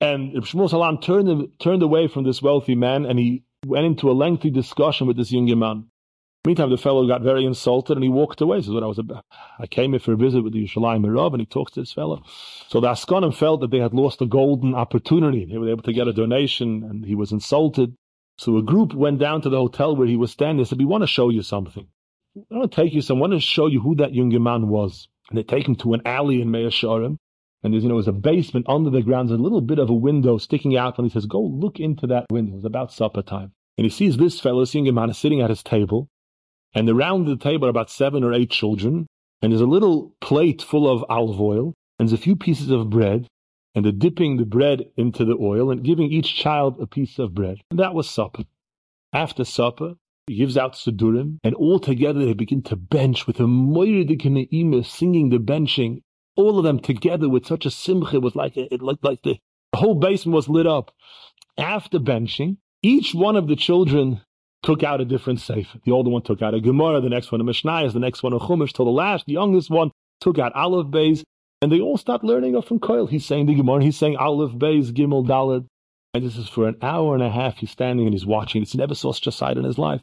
and 0.00 0.32
Shmuel 0.32 0.70
Salant 0.70 1.02
turned, 1.02 1.48
turned 1.58 1.82
away 1.82 2.08
from 2.08 2.24
this 2.24 2.40
wealthy 2.40 2.74
man, 2.74 3.04
and 3.04 3.18
he 3.18 3.44
went 3.66 3.86
into 3.86 4.10
a 4.10 4.12
lengthy 4.12 4.50
discussion 4.50 5.06
with 5.06 5.16
this 5.16 5.32
younger 5.32 5.56
man. 5.56 5.86
Meantime, 6.46 6.70
the 6.70 6.78
fellow 6.78 7.06
got 7.08 7.22
very 7.22 7.44
insulted 7.44 7.96
and 7.96 8.04
he 8.04 8.08
walked 8.08 8.40
away. 8.40 8.58
This 8.58 8.68
is 8.68 8.72
what 8.72 8.84
I 8.84 8.86
was 8.86 9.00
about. 9.00 9.24
I 9.58 9.66
came 9.66 9.90
here 9.90 9.98
for 9.98 10.12
a 10.12 10.16
visit 10.16 10.42
with 10.44 10.52
the 10.52 10.64
Yerushalayim 10.64 11.04
Rav 11.12 11.34
and 11.34 11.40
he 11.40 11.46
talked 11.46 11.74
to 11.74 11.80
this 11.80 11.92
fellow. 11.92 12.22
So 12.68 12.80
the 12.80 12.86
Askanim 12.86 13.34
felt 13.34 13.62
that 13.62 13.72
they 13.72 13.80
had 13.80 13.92
lost 13.92 14.22
a 14.22 14.26
golden 14.26 14.72
opportunity. 14.72 15.44
They 15.44 15.58
were 15.58 15.70
able 15.70 15.82
to 15.82 15.92
get 15.92 16.06
a 16.06 16.12
donation 16.12 16.84
and 16.84 17.04
he 17.04 17.16
was 17.16 17.32
insulted. 17.32 17.96
So 18.38 18.56
a 18.58 18.62
group 18.62 18.92
went 18.92 19.18
down 19.18 19.40
to 19.42 19.48
the 19.48 19.56
hotel 19.56 19.96
where 19.96 20.06
he 20.06 20.16
was 20.16 20.30
standing. 20.30 20.58
They 20.58 20.68
said, 20.68 20.78
we 20.78 20.84
want 20.84 21.02
to 21.02 21.08
show 21.08 21.30
you 21.30 21.42
something. 21.42 21.86
I 22.36 22.56
want 22.56 22.70
to 22.70 22.76
take 22.76 22.92
you 22.92 23.00
some, 23.00 23.16
I 23.16 23.20
want 23.20 23.32
to 23.32 23.40
show 23.40 23.66
you 23.66 23.80
who 23.80 23.94
that 23.96 24.14
young 24.14 24.30
man 24.42 24.68
was. 24.68 25.08
And 25.30 25.38
they 25.38 25.42
take 25.42 25.66
him 25.66 25.76
to 25.76 25.94
an 25.94 26.02
alley 26.04 26.42
in 26.42 26.50
Mea 26.50 26.66
Shearim. 26.66 27.16
And 27.62 27.72
there's, 27.72 27.82
you 27.82 27.88
know, 27.88 27.96
there's 27.96 28.08
a 28.08 28.12
basement 28.12 28.66
under 28.68 28.90
the 28.90 29.02
ground. 29.02 29.30
There's 29.30 29.40
a 29.40 29.42
little 29.42 29.62
bit 29.62 29.78
of 29.78 29.88
a 29.88 29.94
window 29.94 30.38
sticking 30.38 30.76
out. 30.76 30.98
And 30.98 31.06
he 31.06 31.12
says, 31.12 31.26
go 31.26 31.40
look 31.40 31.80
into 31.80 32.06
that 32.08 32.26
window. 32.30 32.52
It 32.52 32.56
was 32.56 32.64
about 32.64 32.92
supper 32.92 33.22
time. 33.22 33.52
And 33.78 33.84
he 33.84 33.90
sees 33.90 34.16
this 34.16 34.38
fellow, 34.38 34.60
this 34.60 34.74
young 34.74 34.92
man, 34.94 35.10
is 35.10 35.18
sitting 35.18 35.40
at 35.40 35.50
his 35.50 35.62
table. 35.62 36.08
And 36.74 36.88
around 36.88 37.26
the 37.26 37.36
table 37.36 37.66
are 37.66 37.70
about 37.70 37.90
seven 37.90 38.22
or 38.22 38.34
eight 38.34 38.50
children. 38.50 39.06
And 39.40 39.52
there's 39.52 39.62
a 39.62 39.66
little 39.66 40.14
plate 40.20 40.62
full 40.62 40.88
of 40.88 41.04
olive 41.08 41.40
oil. 41.40 41.74
And 41.98 42.08
there's 42.08 42.20
a 42.20 42.22
few 42.22 42.36
pieces 42.36 42.70
of 42.70 42.90
bread. 42.90 43.26
And 43.76 43.84
they're 43.84 43.92
dipping 43.92 44.38
the 44.38 44.46
bread 44.46 44.86
into 44.96 45.24
the 45.24 45.36
oil 45.38 45.70
and 45.70 45.84
giving 45.84 46.10
each 46.10 46.34
child 46.34 46.80
a 46.80 46.86
piece 46.86 47.18
of 47.18 47.34
bread. 47.34 47.58
And 47.70 47.78
that 47.78 47.94
was 47.94 48.10
supper. 48.10 48.44
After 49.12 49.44
supper, 49.44 49.94
he 50.26 50.34
gives 50.34 50.56
out 50.56 50.72
Sidurim, 50.72 51.38
and 51.44 51.54
all 51.54 51.78
together 51.78 52.24
they 52.24 52.32
begin 52.32 52.62
to 52.62 52.74
bench 52.74 53.28
with 53.28 53.38
a 53.38 53.44
Moiridik 53.44 54.84
singing 54.84 55.28
the 55.28 55.38
benching. 55.38 56.02
All 56.34 56.58
of 56.58 56.64
them 56.64 56.80
together 56.80 57.28
with 57.28 57.46
such 57.46 57.64
a 57.64 57.70
simcha, 57.70 58.16
it 58.16 58.22
was 58.22 58.34
like, 58.34 58.56
it 58.56 58.82
looked 58.82 59.04
like 59.04 59.22
the, 59.22 59.38
the 59.72 59.78
whole 59.78 59.94
basement 59.94 60.34
was 60.34 60.48
lit 60.48 60.66
up. 60.66 60.92
After 61.56 61.98
benching, 61.98 62.56
each 62.82 63.14
one 63.14 63.36
of 63.36 63.46
the 63.46 63.56
children 63.56 64.22
took 64.62 64.82
out 64.82 65.00
a 65.00 65.04
different 65.04 65.40
sefer. 65.40 65.78
The 65.84 65.92
older 65.92 66.10
one 66.10 66.22
took 66.22 66.42
out 66.42 66.54
a 66.54 66.60
Gemara, 66.60 67.00
the 67.00 67.08
next 67.08 67.30
one 67.30 67.40
a 67.40 67.44
Mishnah, 67.44 67.90
the 67.90 68.00
next 68.00 68.22
one 68.22 68.32
a 68.32 68.38
Chumash, 68.38 68.72
till 68.72 68.86
the 68.86 68.90
last, 68.90 69.26
the 69.26 69.34
youngest 69.34 69.70
one 69.70 69.92
took 70.20 70.38
out 70.38 70.54
Aleph 70.54 70.88
Beis, 70.88 71.22
and 71.62 71.72
they 71.72 71.80
all 71.80 71.96
stopped 71.96 72.24
learning 72.24 72.54
off 72.54 72.66
from 72.66 72.80
Koil. 72.80 73.08
He's 73.08 73.24
saying 73.24 73.46
the 73.46 73.54
Gemara, 73.54 73.82
he's 73.82 73.96
saying 73.96 74.16
Aleph 74.16 74.52
Beis, 74.52 74.92
Gimel 74.92 75.26
Dalad, 75.26 75.66
and 76.14 76.24
this 76.24 76.36
is 76.36 76.48
for 76.48 76.66
an 76.68 76.76
hour 76.82 77.14
and 77.14 77.22
a 77.22 77.30
half. 77.30 77.58
He's 77.58 77.70
standing 77.70 78.06
and 78.06 78.14
he's 78.14 78.26
watching. 78.26 78.62
It's 78.62 78.74
never 78.74 78.94
saw 78.94 79.12
such 79.12 79.26
a 79.26 79.32
sight 79.32 79.56
in 79.56 79.64
his 79.64 79.78
life. 79.78 80.00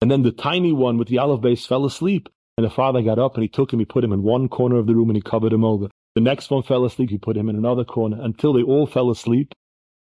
And 0.00 0.10
then 0.10 0.22
the 0.22 0.32
tiny 0.32 0.72
one 0.72 0.98
with 0.98 1.08
the 1.08 1.18
Aleph 1.18 1.40
Beis 1.40 1.66
fell 1.66 1.86
asleep. 1.86 2.28
And 2.56 2.64
the 2.64 2.70
father 2.70 3.02
got 3.02 3.18
up 3.18 3.34
and 3.34 3.42
he 3.42 3.48
took 3.48 3.72
him, 3.72 3.80
he 3.80 3.84
put 3.84 4.04
him 4.04 4.12
in 4.12 4.22
one 4.22 4.48
corner 4.48 4.76
of 4.76 4.86
the 4.86 4.94
room 4.94 5.08
and 5.10 5.16
he 5.16 5.22
covered 5.22 5.52
him 5.52 5.64
over. 5.64 5.88
The 6.14 6.20
next 6.20 6.50
one 6.50 6.62
fell 6.62 6.84
asleep, 6.84 7.10
he 7.10 7.18
put 7.18 7.36
him 7.36 7.48
in 7.48 7.56
another 7.56 7.84
corner 7.84 8.18
until 8.20 8.52
they 8.52 8.62
all 8.62 8.86
fell 8.86 9.10
asleep. 9.10 9.54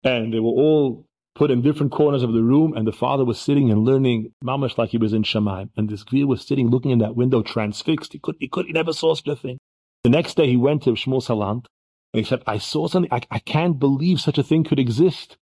And 0.03 0.33
they 0.33 0.39
were 0.39 0.49
all 0.49 1.05
put 1.35 1.51
in 1.51 1.61
different 1.61 1.91
corners 1.91 2.23
of 2.23 2.33
the 2.33 2.43
room. 2.43 2.75
And 2.75 2.85
the 2.85 2.91
father 2.91 3.23
was 3.23 3.39
sitting 3.39 3.71
and 3.71 3.85
learning 3.85 4.33
mamash 4.43 4.77
like 4.77 4.89
he 4.89 4.97
was 4.97 5.13
in 5.13 5.23
Shemaim. 5.23 5.69
And 5.77 5.89
this 5.89 6.03
Gvir 6.03 6.25
was 6.25 6.45
sitting 6.45 6.69
looking 6.69 6.91
in 6.91 6.99
that 6.99 7.15
window 7.15 7.41
transfixed. 7.41 8.13
He 8.13 8.19
could, 8.19 8.35
he 8.39 8.47
could, 8.47 8.65
he 8.65 8.73
never 8.73 8.91
saw 8.91 9.13
such 9.13 9.27
a 9.27 9.35
thing. 9.35 9.59
The 10.05 10.11
next 10.11 10.37
day 10.37 10.47
he 10.47 10.55
went 10.55 10.83
to 10.83 10.91
Shmuel 10.91 11.19
Salant 11.19 11.65
and 12.13 12.19
he 12.19 12.23
said, 12.23 12.43
I 12.45 12.59
saw 12.59 12.87
something. 12.87 13.11
I, 13.11 13.21
I 13.31 13.39
can't 13.39 13.79
believe 13.79 14.21
such 14.21 14.37
a 14.37 14.43
thing 14.43 14.63
could 14.63 14.77
exist. 14.77 15.35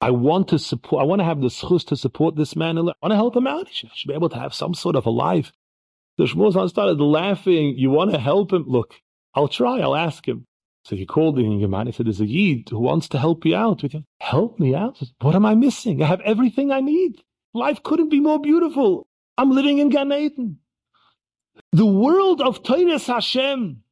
I 0.00 0.10
want 0.10 0.48
to 0.48 0.58
support, 0.58 1.02
I 1.02 1.04
want 1.04 1.20
to 1.20 1.26
have 1.26 1.42
the 1.42 1.48
schus 1.48 1.86
to 1.88 1.98
support 1.98 2.34
this 2.34 2.56
man. 2.56 2.78
I 2.78 2.80
want 2.80 2.96
to 3.08 3.14
help 3.14 3.36
him 3.36 3.46
out. 3.46 3.68
He 3.68 3.74
should, 3.74 3.94
should, 3.94 4.08
be 4.08 4.14
able 4.14 4.30
to 4.30 4.38
have 4.38 4.54
some 4.54 4.72
sort 4.72 4.96
of 4.96 5.04
a 5.04 5.10
life. 5.10 5.52
The 6.16 6.24
Shmuel 6.24 6.50
Salant 6.50 6.70
started 6.70 6.98
laughing. 6.98 7.76
You 7.76 7.90
want 7.90 8.12
to 8.12 8.18
help 8.18 8.54
him? 8.54 8.64
Look, 8.66 8.94
I'll 9.34 9.48
try. 9.48 9.80
I'll 9.80 9.94
ask 9.94 10.26
him. 10.26 10.46
So 10.86 10.96
he 10.96 11.04
called 11.04 11.36
the 11.36 11.42
young 11.42 11.68
man. 11.68 11.84
He 11.84 11.92
said, 11.92 12.06
there's 12.06 12.22
a 12.22 12.26
Yid 12.26 12.70
who 12.70 12.78
wants 12.78 13.06
to 13.08 13.18
help 13.18 13.44
you 13.44 13.54
out. 13.54 13.82
With 13.82 13.92
you. 13.92 14.04
Help 14.18 14.58
me 14.58 14.74
out? 14.74 14.96
Said, 14.96 15.08
what 15.20 15.34
am 15.34 15.44
I 15.44 15.54
missing? 15.54 16.02
I 16.02 16.06
have 16.06 16.22
everything 16.22 16.72
I 16.72 16.80
need. 16.80 17.22
Life 17.52 17.82
couldn't 17.82 18.08
be 18.08 18.20
more 18.20 18.40
beautiful. 18.40 19.08
I'm 19.36 19.50
living 19.50 19.76
in 19.76 19.90
Gan 19.90 20.10
Eden. 20.10 20.60
The 21.72 21.84
world 21.84 22.40
of 22.40 22.62
Teiras 22.62 23.06
Hashem. 23.06 23.82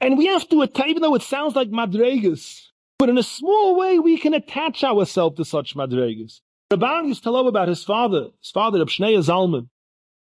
And 0.00 0.18
we 0.18 0.26
have 0.26 0.48
to, 0.48 0.68
even 0.86 1.02
though 1.02 1.14
it 1.14 1.22
sounds 1.22 1.54
like 1.54 1.70
Madregas, 1.70 2.66
but 2.98 3.10
in 3.10 3.18
a 3.18 3.22
small 3.22 3.76
way, 3.76 3.98
we 3.98 4.16
can 4.16 4.32
attach 4.32 4.82
ourselves 4.82 5.36
to 5.36 5.44
such 5.44 5.74
madrigas. 5.74 6.40
Rabban 6.72 7.08
used 7.08 7.22
to 7.24 7.30
love 7.30 7.46
about 7.46 7.68
his 7.68 7.84
father, 7.84 8.30
his 8.40 8.50
father, 8.50 8.78
Reb 8.78 8.88
Shnei 8.88 9.18
Zalman. 9.18 9.68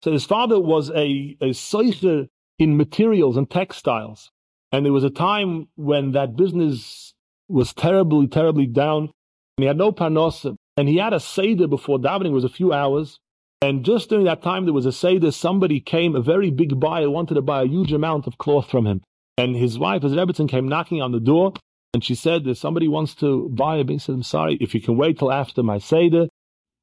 So 0.02 0.12
his 0.12 0.24
father 0.24 0.58
was 0.58 0.90
a, 0.90 1.36
a 1.40 1.50
seicher 1.50 2.28
in 2.58 2.76
materials 2.76 3.36
and 3.36 3.50
textiles. 3.50 4.30
And 4.72 4.84
there 4.84 4.92
was 4.92 5.04
a 5.04 5.10
time 5.10 5.68
when 5.76 6.12
that 6.12 6.36
business 6.36 7.14
was 7.48 7.74
terribly, 7.74 8.26
terribly 8.26 8.66
down. 8.66 9.10
And 9.56 9.62
he 9.62 9.66
had 9.66 9.76
no 9.76 9.92
parnosim. 9.92 10.56
And 10.78 10.88
he 10.88 10.96
had 10.96 11.12
a 11.12 11.20
seder 11.20 11.66
before 11.66 11.98
davening, 11.98 12.32
was 12.32 12.44
a 12.44 12.48
few 12.48 12.72
hours. 12.72 13.18
And 13.62 13.84
just 13.84 14.08
during 14.08 14.24
that 14.24 14.42
time, 14.42 14.64
there 14.64 14.74
was 14.74 14.86
a 14.86 14.92
seder. 14.92 15.30
Somebody 15.30 15.80
came, 15.80 16.16
a 16.16 16.20
very 16.20 16.50
big 16.50 16.80
buyer, 16.80 17.10
wanted 17.10 17.34
to 17.34 17.42
buy 17.42 17.62
a 17.62 17.66
huge 17.66 17.92
amount 17.92 18.26
of 18.26 18.38
cloth 18.38 18.70
from 18.70 18.86
him. 18.86 19.02
And 19.38 19.54
his 19.54 19.78
wife, 19.78 20.02
his 20.02 20.12
Rebbetzin, 20.12 20.48
came 20.48 20.68
knocking 20.68 21.02
on 21.02 21.12
the 21.12 21.20
door. 21.20 21.52
And 21.92 22.02
she 22.04 22.14
said, 22.14 22.46
if 22.46 22.58
somebody 22.58 22.88
wants 22.88 23.14
to 23.16 23.48
buy 23.50 23.76
a 23.76 23.84
bin, 23.84 23.98
said, 23.98 24.14
I'm 24.14 24.22
sorry, 24.22 24.56
if 24.60 24.74
you 24.74 24.80
can 24.80 24.96
wait 24.96 25.18
till 25.18 25.32
after 25.32 25.62
my 25.62 25.78
Seder, 25.78 26.28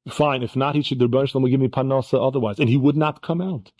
fine. 0.08 0.42
If 0.42 0.56
not, 0.56 0.74
he 0.74 0.82
should, 0.82 0.98
the 0.98 1.06
Rebbe 1.06 1.28
will 1.34 1.48
give 1.48 1.60
me 1.60 1.68
Panasa 1.68 2.26
otherwise. 2.26 2.58
And 2.58 2.68
he 2.68 2.76
would 2.76 2.96
not 2.96 3.22
come 3.22 3.40
out. 3.40 3.70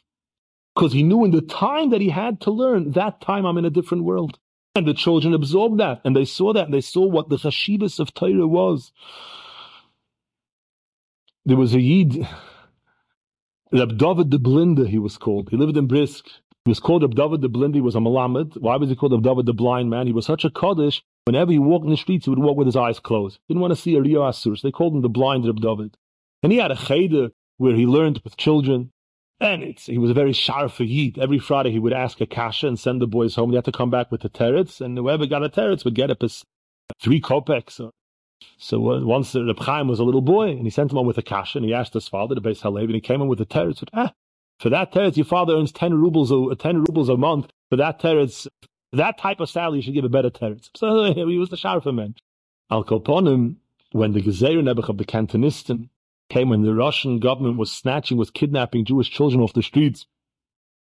Because 0.74 0.92
he 0.92 1.02
knew 1.02 1.24
in 1.24 1.30
the 1.30 1.40
time 1.40 1.90
that 1.90 2.00
he 2.00 2.08
had 2.08 2.40
to 2.42 2.50
learn, 2.50 2.92
that 2.92 3.20
time 3.20 3.46
I'm 3.46 3.58
in 3.58 3.64
a 3.64 3.70
different 3.70 4.04
world. 4.04 4.38
And 4.76 4.88
the 4.88 4.94
children 4.94 5.34
absorbed 5.34 5.78
that, 5.78 6.00
and 6.04 6.16
they 6.16 6.24
saw 6.24 6.52
that, 6.52 6.64
and 6.64 6.74
they 6.74 6.80
saw 6.80 7.06
what 7.06 7.28
the 7.28 7.36
chashivas 7.36 8.00
of 8.00 8.12
Torah 8.12 8.46
was. 8.46 8.90
There 11.44 11.56
was 11.56 11.74
a 11.74 11.80
Yid, 11.80 12.26
Rab 13.72 13.96
David 13.98 14.32
the 14.32 14.38
Blinde, 14.38 14.88
he 14.88 14.98
was 14.98 15.16
called. 15.16 15.50
He 15.50 15.56
lived 15.56 15.76
in 15.76 15.86
Brisk. 15.86 16.26
He 16.64 16.70
was 16.70 16.80
called 16.80 17.02
Rab 17.02 17.14
David 17.14 17.42
the 17.42 17.48
Blind. 17.48 17.74
He 17.74 17.80
was 17.80 17.94
a 17.94 17.98
Malamed. 17.98 18.56
Why 18.58 18.76
was 18.76 18.88
he 18.88 18.96
called 18.96 19.12
Rab 19.12 19.22
David 19.22 19.46
the 19.46 19.52
Blind 19.52 19.90
Man? 19.90 20.06
He 20.06 20.12
was 20.12 20.24
such 20.24 20.44
a 20.44 20.50
Kaddish. 20.50 21.02
Whenever 21.26 21.52
he 21.52 21.58
walked 21.58 21.84
in 21.84 21.90
the 21.90 21.96
streets, 21.96 22.24
he 22.24 22.30
would 22.30 22.38
walk 22.38 22.56
with 22.56 22.66
his 22.66 22.76
eyes 22.76 22.98
closed. 22.98 23.38
He 23.46 23.54
didn't 23.54 23.60
want 23.60 23.72
to 23.72 23.80
see 23.80 23.96
a 23.96 24.00
Rio 24.00 24.22
Asur. 24.22 24.56
So 24.56 24.66
they 24.66 24.72
called 24.72 24.94
him 24.94 25.02
the 25.02 25.08
Blind 25.08 25.46
Rab 25.46 25.60
David. 25.60 25.96
And 26.42 26.52
he 26.52 26.58
had 26.58 26.70
a 26.70 26.76
cheder 26.76 27.30
where 27.58 27.74
he 27.74 27.86
learned 27.86 28.20
with 28.24 28.36
children. 28.36 28.90
And 29.40 29.78
he 29.78 29.98
was 29.98 30.10
a 30.10 30.14
very 30.14 30.32
sharp 30.32 30.78
Yid. 30.78 31.18
Every 31.18 31.38
Friday 31.38 31.70
he 31.70 31.78
would 31.78 31.92
ask 31.92 32.20
a 32.20 32.26
kasha 32.26 32.66
and 32.68 32.78
send 32.78 33.02
the 33.02 33.06
boys 33.06 33.34
home. 33.34 33.50
They 33.50 33.56
had 33.56 33.64
to 33.66 33.72
come 33.72 33.90
back 33.90 34.10
with 34.10 34.22
the 34.22 34.30
teretz. 34.30 34.80
And 34.80 34.96
whoever 34.96 35.26
got 35.26 35.44
a 35.44 35.50
teretz 35.50 35.84
would 35.84 35.94
get 35.94 36.10
a 36.10 36.16
three 37.00 37.20
kopecks. 37.20 37.80
So 38.58 38.90
uh, 38.90 39.04
once 39.04 39.34
Reb 39.34 39.58
Chaim 39.58 39.88
was 39.88 40.00
a 40.00 40.04
little 40.04 40.22
boy, 40.22 40.50
and 40.50 40.64
he 40.64 40.70
sent 40.70 40.92
him 40.92 40.98
on 40.98 41.06
with 41.06 41.18
a 41.18 41.22
kasha, 41.22 41.58
and 41.58 41.66
he 41.66 41.74
asked 41.74 41.94
his 41.94 42.08
father, 42.08 42.34
the 42.34 42.40
Beis 42.40 42.60
Halevi, 42.60 42.86
and 42.86 42.94
he 42.94 43.00
came 43.00 43.20
in 43.20 43.28
with 43.28 43.40
a 43.40 43.46
teretz. 43.46 43.78
Said, 43.78 43.90
ah, 43.92 44.12
for 44.58 44.70
that 44.70 44.92
teretz, 44.92 45.16
your 45.16 45.26
father 45.26 45.54
earns 45.54 45.72
10 45.72 45.94
rubles 45.94 46.30
a, 46.30 46.54
10 46.54 46.84
rubles 46.84 47.08
a 47.08 47.16
month. 47.16 47.50
For 47.70 47.76
that 47.76 48.00
teretz, 48.00 48.46
that 48.92 49.18
type 49.18 49.40
of 49.40 49.50
salary, 49.50 49.78
you 49.78 49.82
should 49.82 49.94
give 49.94 50.04
a 50.04 50.08
better 50.08 50.30
teretz. 50.30 50.70
So 50.76 51.12
he 51.12 51.38
was 51.38 51.50
the 51.50 51.56
Sharfa 51.56 51.94
man. 51.94 52.14
Al 52.70 52.84
Koponim, 52.84 53.56
when 53.92 54.12
the 54.12 54.22
Gezer 54.22 54.62
Nebuch 54.62 54.88
of 54.88 54.98
the 54.98 55.04
Cantonisten 55.04 55.88
came, 56.30 56.48
when 56.48 56.62
the 56.62 56.74
Russian 56.74 57.18
government 57.18 57.58
was 57.58 57.70
snatching, 57.70 58.16
was 58.16 58.30
kidnapping 58.30 58.84
Jewish 58.84 59.10
children 59.10 59.42
off 59.42 59.52
the 59.52 59.62
streets, 59.62 60.06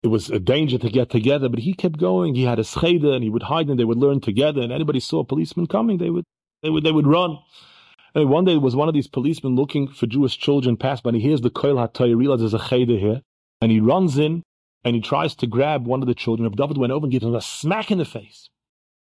it 0.03 0.09
was 0.09 0.31
a 0.31 0.39
danger 0.39 0.77
to 0.79 0.91
get 0.91 1.09
together, 1.09 1.49
but 1.49 1.61
he 1.61 1.73
kept 1.73 1.99
going. 1.99 2.35
He 2.35 2.45
had 2.45 2.59
a 2.59 2.63
scheda 2.63 3.15
and 3.15 3.25
he 3.25 3.31
would 3.31 3.45
hide 3.45 3.69
and 3.69 3.81
they 3.81 3.85
would 3.85 3.99
learn 3.99 4.21
together. 4.21 4.61
And 4.61 4.71
anybody 4.71 5.01
saw 5.01 5.21
a 5.21 5.25
policeman 5.25 5.67
coming, 5.67 5.97
they 5.97 6.11
would, 6.11 6.25
they 6.63 6.69
would, 6.69 6.85
they 6.85 6.93
would 6.93 7.07
run. 7.07 7.39
And 8.15 8.29
one 8.29 8.45
day 8.45 8.59
was 8.59 8.77
one 8.77 8.87
of 8.87 8.95
these 8.95 9.09
policemen 9.09 9.57
looking 9.57 9.89
for 9.89 10.07
Jewish 10.07 10.39
children 10.39 10.77
pass 10.77 11.01
by 11.01 11.09
and 11.09 11.17
he 11.17 11.23
hears 11.23 11.41
the 11.41 11.51
koil 11.51 12.07
he 12.07 12.15
realizes 12.15 12.53
there's 12.53 12.63
a 12.63 12.69
cheder 12.69 12.99
here 12.99 13.23
and 13.65 13.73
he 13.73 13.81
runs 13.81 14.19
in 14.19 14.43
and 14.85 14.95
he 14.95 15.01
tries 15.01 15.35
to 15.35 15.47
grab 15.47 15.87
one 15.87 16.03
of 16.03 16.07
the 16.07 16.15
children. 16.15 16.47
Reb 16.47 16.57
David 16.57 16.77
went 16.77 16.93
over 16.93 17.07
and 17.07 17.13
gave 17.13 17.23
him 17.23 17.35
a 17.35 17.41
smack 17.41 17.91
in 17.91 17.97
the 17.97 18.05
face. 18.05 18.51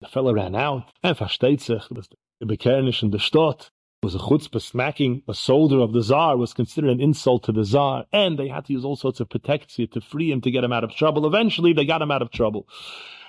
The 0.00 0.08
fellow 0.08 0.32
ran 0.32 0.54
out 0.54 0.90
and 1.02 1.14
versteht 1.14 1.60
sich, 1.60 1.82
the 2.40 2.46
Bekernish 2.46 3.02
and 3.02 3.12
the 3.12 3.18
Stott 3.18 3.70
was 4.02 4.14
a 4.14 4.18
chutzpah 4.18 4.62
smacking 4.62 5.22
a 5.28 5.34
soldier 5.34 5.80
of 5.80 5.92
the 5.92 6.00
Tsar 6.00 6.38
was 6.38 6.54
considered 6.54 6.88
an 6.88 7.00
insult 7.02 7.42
to 7.42 7.52
the 7.52 7.64
Tsar, 7.64 8.06
and 8.10 8.38
they 8.38 8.48
had 8.48 8.64
to 8.64 8.72
use 8.72 8.86
all 8.86 8.96
sorts 8.96 9.20
of 9.20 9.28
protection 9.28 9.86
to 9.88 10.00
free 10.00 10.32
him 10.32 10.40
to 10.40 10.50
get 10.50 10.64
him 10.64 10.72
out 10.72 10.82
of 10.82 10.96
trouble. 10.96 11.26
Eventually, 11.26 11.74
they 11.74 11.84
got 11.84 12.00
him 12.00 12.10
out 12.10 12.22
of 12.22 12.30
trouble. 12.30 12.66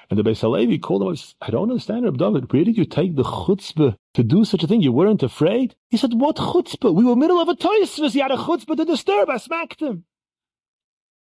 And 0.09 0.17
the 0.17 0.23
Beis 0.23 0.39
Halevi 0.39 0.77
called 0.77 1.03
him. 1.03 1.17
I 1.41 1.51
don't 1.51 1.69
understand, 1.69 2.05
Reb 2.05 2.17
David. 2.17 2.53
Where 2.53 2.63
did 2.63 2.77
you 2.77 2.85
take 2.85 3.15
the 3.15 3.23
chutzpah 3.23 3.97
to 4.13 4.23
do 4.23 4.45
such 4.45 4.63
a 4.63 4.67
thing? 4.67 4.81
You 4.81 4.93
weren't 4.93 5.21
afraid. 5.21 5.75
He 5.89 5.97
said, 5.97 6.13
"What 6.13 6.37
chutzpah? 6.37 6.95
We 6.95 7.03
were 7.03 7.17
middle 7.17 7.41
of 7.41 7.49
a 7.49 7.55
toisvus. 7.55 8.13
He 8.13 8.19
had 8.19 8.31
a 8.31 8.37
chutzpah 8.37 8.77
to 8.77 8.85
disturb. 8.85 9.29
I 9.29 9.35
smacked 9.35 9.81
him." 9.81 10.05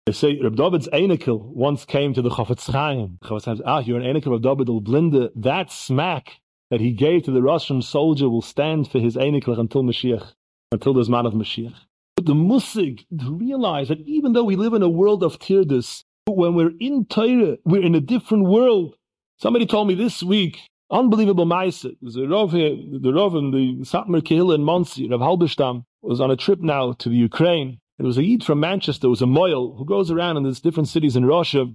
They 0.08 0.12
say 0.12 0.40
Reb 0.40 0.56
David's 0.56 0.88
Einikel 0.88 1.38
once 1.38 1.84
came 1.84 2.14
to 2.14 2.22
the 2.22 2.30
Chafetz 2.30 2.72
Chaim. 2.72 3.18
Chafetz 3.22 3.44
Chaim 3.44 3.60
ah, 3.66 3.80
you're 3.80 4.00
an 4.00 4.06
Einikel 4.06 4.34
of 4.34 4.40
David 4.40 4.70
al 4.70 4.80
Blinde. 4.80 5.28
That 5.36 5.70
smack 5.70 6.40
that 6.70 6.80
he 6.80 6.92
gave 6.92 7.24
to 7.24 7.30
the 7.30 7.42
Russian 7.42 7.82
soldier 7.82 8.30
will 8.30 8.40
stand 8.40 8.90
for 8.90 9.00
his 9.00 9.16
Einikel 9.16 9.58
until 9.58 9.82
Mashiach, 9.82 10.32
until 10.72 10.94
there's 10.94 11.10
man 11.10 11.26
of 11.26 11.34
Mashiach. 11.34 11.74
But 12.16 12.24
the 12.24 12.32
Musig, 12.32 13.04
to 13.20 13.34
realize 13.34 13.88
that 13.88 14.00
even 14.06 14.32
though 14.32 14.44
we 14.44 14.56
live 14.56 14.72
in 14.72 14.82
a 14.82 14.88
world 14.88 15.22
of 15.22 15.38
Tirdus, 15.38 16.04
when 16.26 16.54
we're 16.54 16.72
in 16.80 17.04
Torah, 17.04 17.58
we're 17.66 17.84
in 17.84 17.94
a 17.94 18.00
different 18.00 18.44
world. 18.44 18.96
Somebody 19.36 19.66
told 19.66 19.88
me 19.88 19.94
this 19.94 20.22
week, 20.22 20.58
unbelievable 20.90 21.44
Maisa. 21.44 21.94
A 22.16 22.26
Rav 22.26 22.52
here, 22.52 22.74
the 22.98 23.12
Rav 23.12 23.34
in 23.34 23.50
the 23.50 23.84
Satmar 23.84 24.22
Kehillah 24.22 24.54
in 24.54 24.64
Monsey, 24.64 25.06
Rav 25.06 25.20
Halberstam, 25.20 25.84
was 26.00 26.18
on 26.18 26.30
a 26.30 26.36
trip 26.36 26.60
now 26.60 26.92
to 26.92 27.10
the 27.10 27.16
Ukraine 27.16 27.78
It 27.98 28.04
was 28.04 28.18
a 28.18 28.24
Yid 28.24 28.44
from 28.44 28.60
Manchester, 28.60 29.08
was 29.08 29.22
a 29.22 29.26
Moyle, 29.26 29.74
who 29.76 29.84
goes 29.84 30.10
around 30.10 30.36
in 30.36 30.44
these 30.44 30.60
different 30.60 30.88
cities 30.88 31.16
in 31.16 31.24
Russia. 31.24 31.66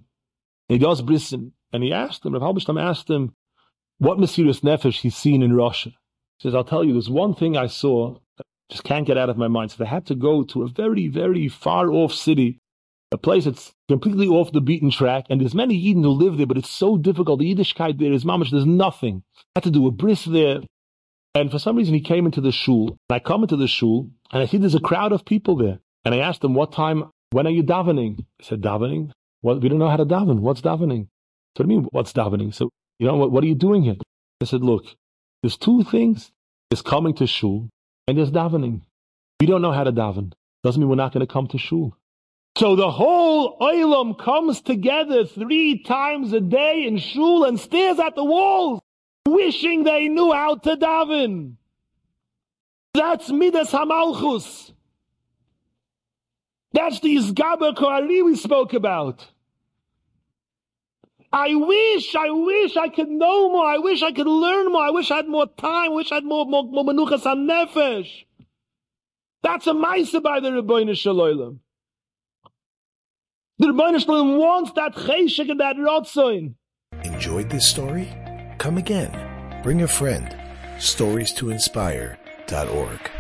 He 0.70 0.77
does 0.77 1.01
brissen, 1.01 1.51
and 1.74 1.84
he 1.84 1.92
asked 1.92 2.25
him, 2.25 2.34
Rav 2.34 2.42
Halberstam 2.42 2.82
asked 2.82 3.10
him, 3.10 3.36
what 3.98 4.18
Mesiris 4.18 4.62
Nefesh 4.62 5.01
he's 5.01 5.15
seen 5.15 5.42
in 5.42 5.53
Russia. 5.53 5.89
He 5.89 6.48
says, 6.48 6.56
I'll 6.56 6.63
tell 6.63 6.84
you, 6.84 6.94
there's 6.94 7.10
one 7.10 7.36
thing 7.36 7.58
I 7.58 7.68
saw 7.68 8.18
that 8.38 8.46
just 8.70 8.84
can't 8.84 9.06
get 9.06 9.18
out 9.18 9.30
of 9.30 9.38
my 9.38 9.48
mind. 9.48 9.72
So 9.72 9.84
they 9.84 9.89
had 9.89 10.06
to 10.08 10.15
go 10.15 10.44
to 10.44 10.63
a 10.63 10.68
very, 10.68 11.08
very 11.08 11.48
far 11.48 11.89
off 11.89 12.13
city, 12.13 12.60
a 13.12 13.18
place 13.18 13.46
that's 13.46 13.74
completely 13.88 14.27
off 14.27 14.51
the 14.51 14.62
beaten 14.62 14.92
track, 14.92 15.25
and 15.30 15.39
there's 15.39 15.53
many 15.53 15.75
Eden 15.75 16.03
who 16.03 16.10
live 16.10 16.38
there, 16.38 16.48
but 16.48 16.58
it's 16.58 16.70
so 16.70 16.98
difficult. 16.98 17.39
The 17.39 17.53
Yiddishkeit 17.53 18.00
there 18.00 18.13
is 18.13 18.25
mamish, 18.25 18.51
there's 18.51 18.65
nothing. 18.65 19.24
I 19.38 19.60
had 19.60 19.63
to 19.65 19.72
do 19.72 19.88
a 19.88 19.92
bris 19.92 20.25
there. 20.25 20.62
And 21.36 21.51
for 21.51 21.60
some 21.60 21.75
reason 21.75 21.94
he 21.94 22.01
came 22.01 22.25
into 22.25 22.42
the 22.42 22.51
shul. 22.51 22.98
And 23.10 23.15
I 23.15 23.20
come 23.20 23.44
into 23.44 23.56
the 23.56 23.68
shul, 23.68 24.10
and 24.32 24.42
I 24.42 24.46
see 24.46 24.58
there's 24.58 24.75
a 24.75 24.80
crowd 24.80 25.12
of 25.12 25.25
people 25.25 25.56
there. 25.56 25.80
And 26.05 26.13
I 26.13 26.19
asked 26.19 26.43
him, 26.43 26.53
what 26.53 26.72
time, 26.72 27.12
when 27.31 27.48
are 27.48 27.51
you 27.51 27.63
davening? 27.63 28.17
He 28.38 28.43
said, 28.43 28.62
davening? 28.62 29.12
Well, 29.41 29.60
we 29.60 29.69
don't 29.69 29.79
know 29.79 29.89
how 29.89 29.98
to 29.98 30.05
daven. 30.05 30.39
What's 30.39 30.62
davening? 30.62 31.07
So 31.57 31.63
you 31.63 31.67
mean, 31.67 31.88
what's 31.91 32.13
davening? 32.13 32.53
So, 32.53 32.69
you 33.00 33.07
know, 33.07 33.15
what, 33.15 33.31
what 33.31 33.43
are 33.43 33.48
you 33.48 33.55
doing 33.55 33.83
here? 33.83 33.95
I 34.41 34.45
said, 34.45 34.62
look, 34.62 34.86
there's 35.41 35.57
two 35.57 35.83
things. 35.83 36.31
There's 36.69 36.81
coming 36.81 37.13
to 37.15 37.27
shul 37.27 37.69
and 38.07 38.17
there's 38.17 38.31
davening. 38.31 38.81
We 39.39 39.48
don't 39.48 39.62
know 39.62 39.72
how 39.72 39.83
to 39.83 39.91
daven. 39.91 40.33
Doesn't 40.63 40.81
mean 40.81 40.89
we're 40.89 40.95
not 40.95 41.13
going 41.13 41.25
to 41.25 41.31
come 41.31 41.48
to 41.48 41.57
shul. 41.57 41.95
So 42.57 42.75
the 42.75 42.91
whole 42.91 43.57
oilam 43.60 44.17
comes 44.17 44.62
together 44.62 45.25
three 45.25 45.83
times 45.83 46.33
a 46.33 46.39
day 46.39 46.86
in 46.86 46.98
shul 46.98 47.45
and 47.45 47.60
stares 47.60 48.00
at 48.00 48.15
the 48.15 48.24
walls, 48.24 48.79
wishing 49.27 49.83
they 49.83 50.07
knew 50.07 50.31
how 50.31 50.55
to 50.55 50.77
daven. 50.77 51.55
That's 52.93 53.29
midas 53.31 53.72
hamalchus. 53.72 54.72
That's 56.74 57.00
the 57.00 57.15
Isgaber 57.15 57.75
Koari 57.75 58.25
we 58.25 58.36
spoke 58.36 58.74
about. 58.74 59.27
I 61.32 61.56
wish, 61.56 62.15
I 62.15 62.30
wish 62.30 62.77
I 62.77 62.89
could 62.89 63.10
know 63.10 63.50
more. 63.50 63.65
I 63.65 63.77
wish 63.77 64.03
I 64.03 64.12
could 64.12 64.27
learn 64.27 64.72
more. 64.72 64.84
I 64.84 64.92
wish 64.92 65.10
I 65.10 65.18
had 65.18 65.27
more 65.27 65.48
time. 65.48 65.86
I 65.86 65.89
wish 65.89 66.12
I 66.12 66.15
had 66.15 66.25
more, 66.25 66.46
more, 66.46 66.63
more 66.63 66.84
menuchas 66.84 67.24
nefesh. 67.24 68.25
That's 69.42 69.68
a 69.68 69.74
maisa 69.74 70.22
by 70.22 70.39
the 70.39 70.50
Rebbeinu 70.50 70.96
Shalom. 70.96 71.60
The 73.58 73.68
Rebbeinu 73.68 74.00
Shalom 74.00 74.38
wants 74.38 74.72
that 74.74 74.94
cheshek 74.94 75.50
and 75.50 75.60
that 75.60 75.75
rotzoin. 75.75 76.53
Enjoyed 77.03 77.50
this 77.50 77.68
story? 77.68 78.10
Come 78.60 78.77
again. 78.77 79.62
Bring 79.63 79.82
a 79.82 79.88
friend. 79.88 80.38
Stories 80.80 81.34
to 81.34 81.50
inspire.org. 81.50 83.12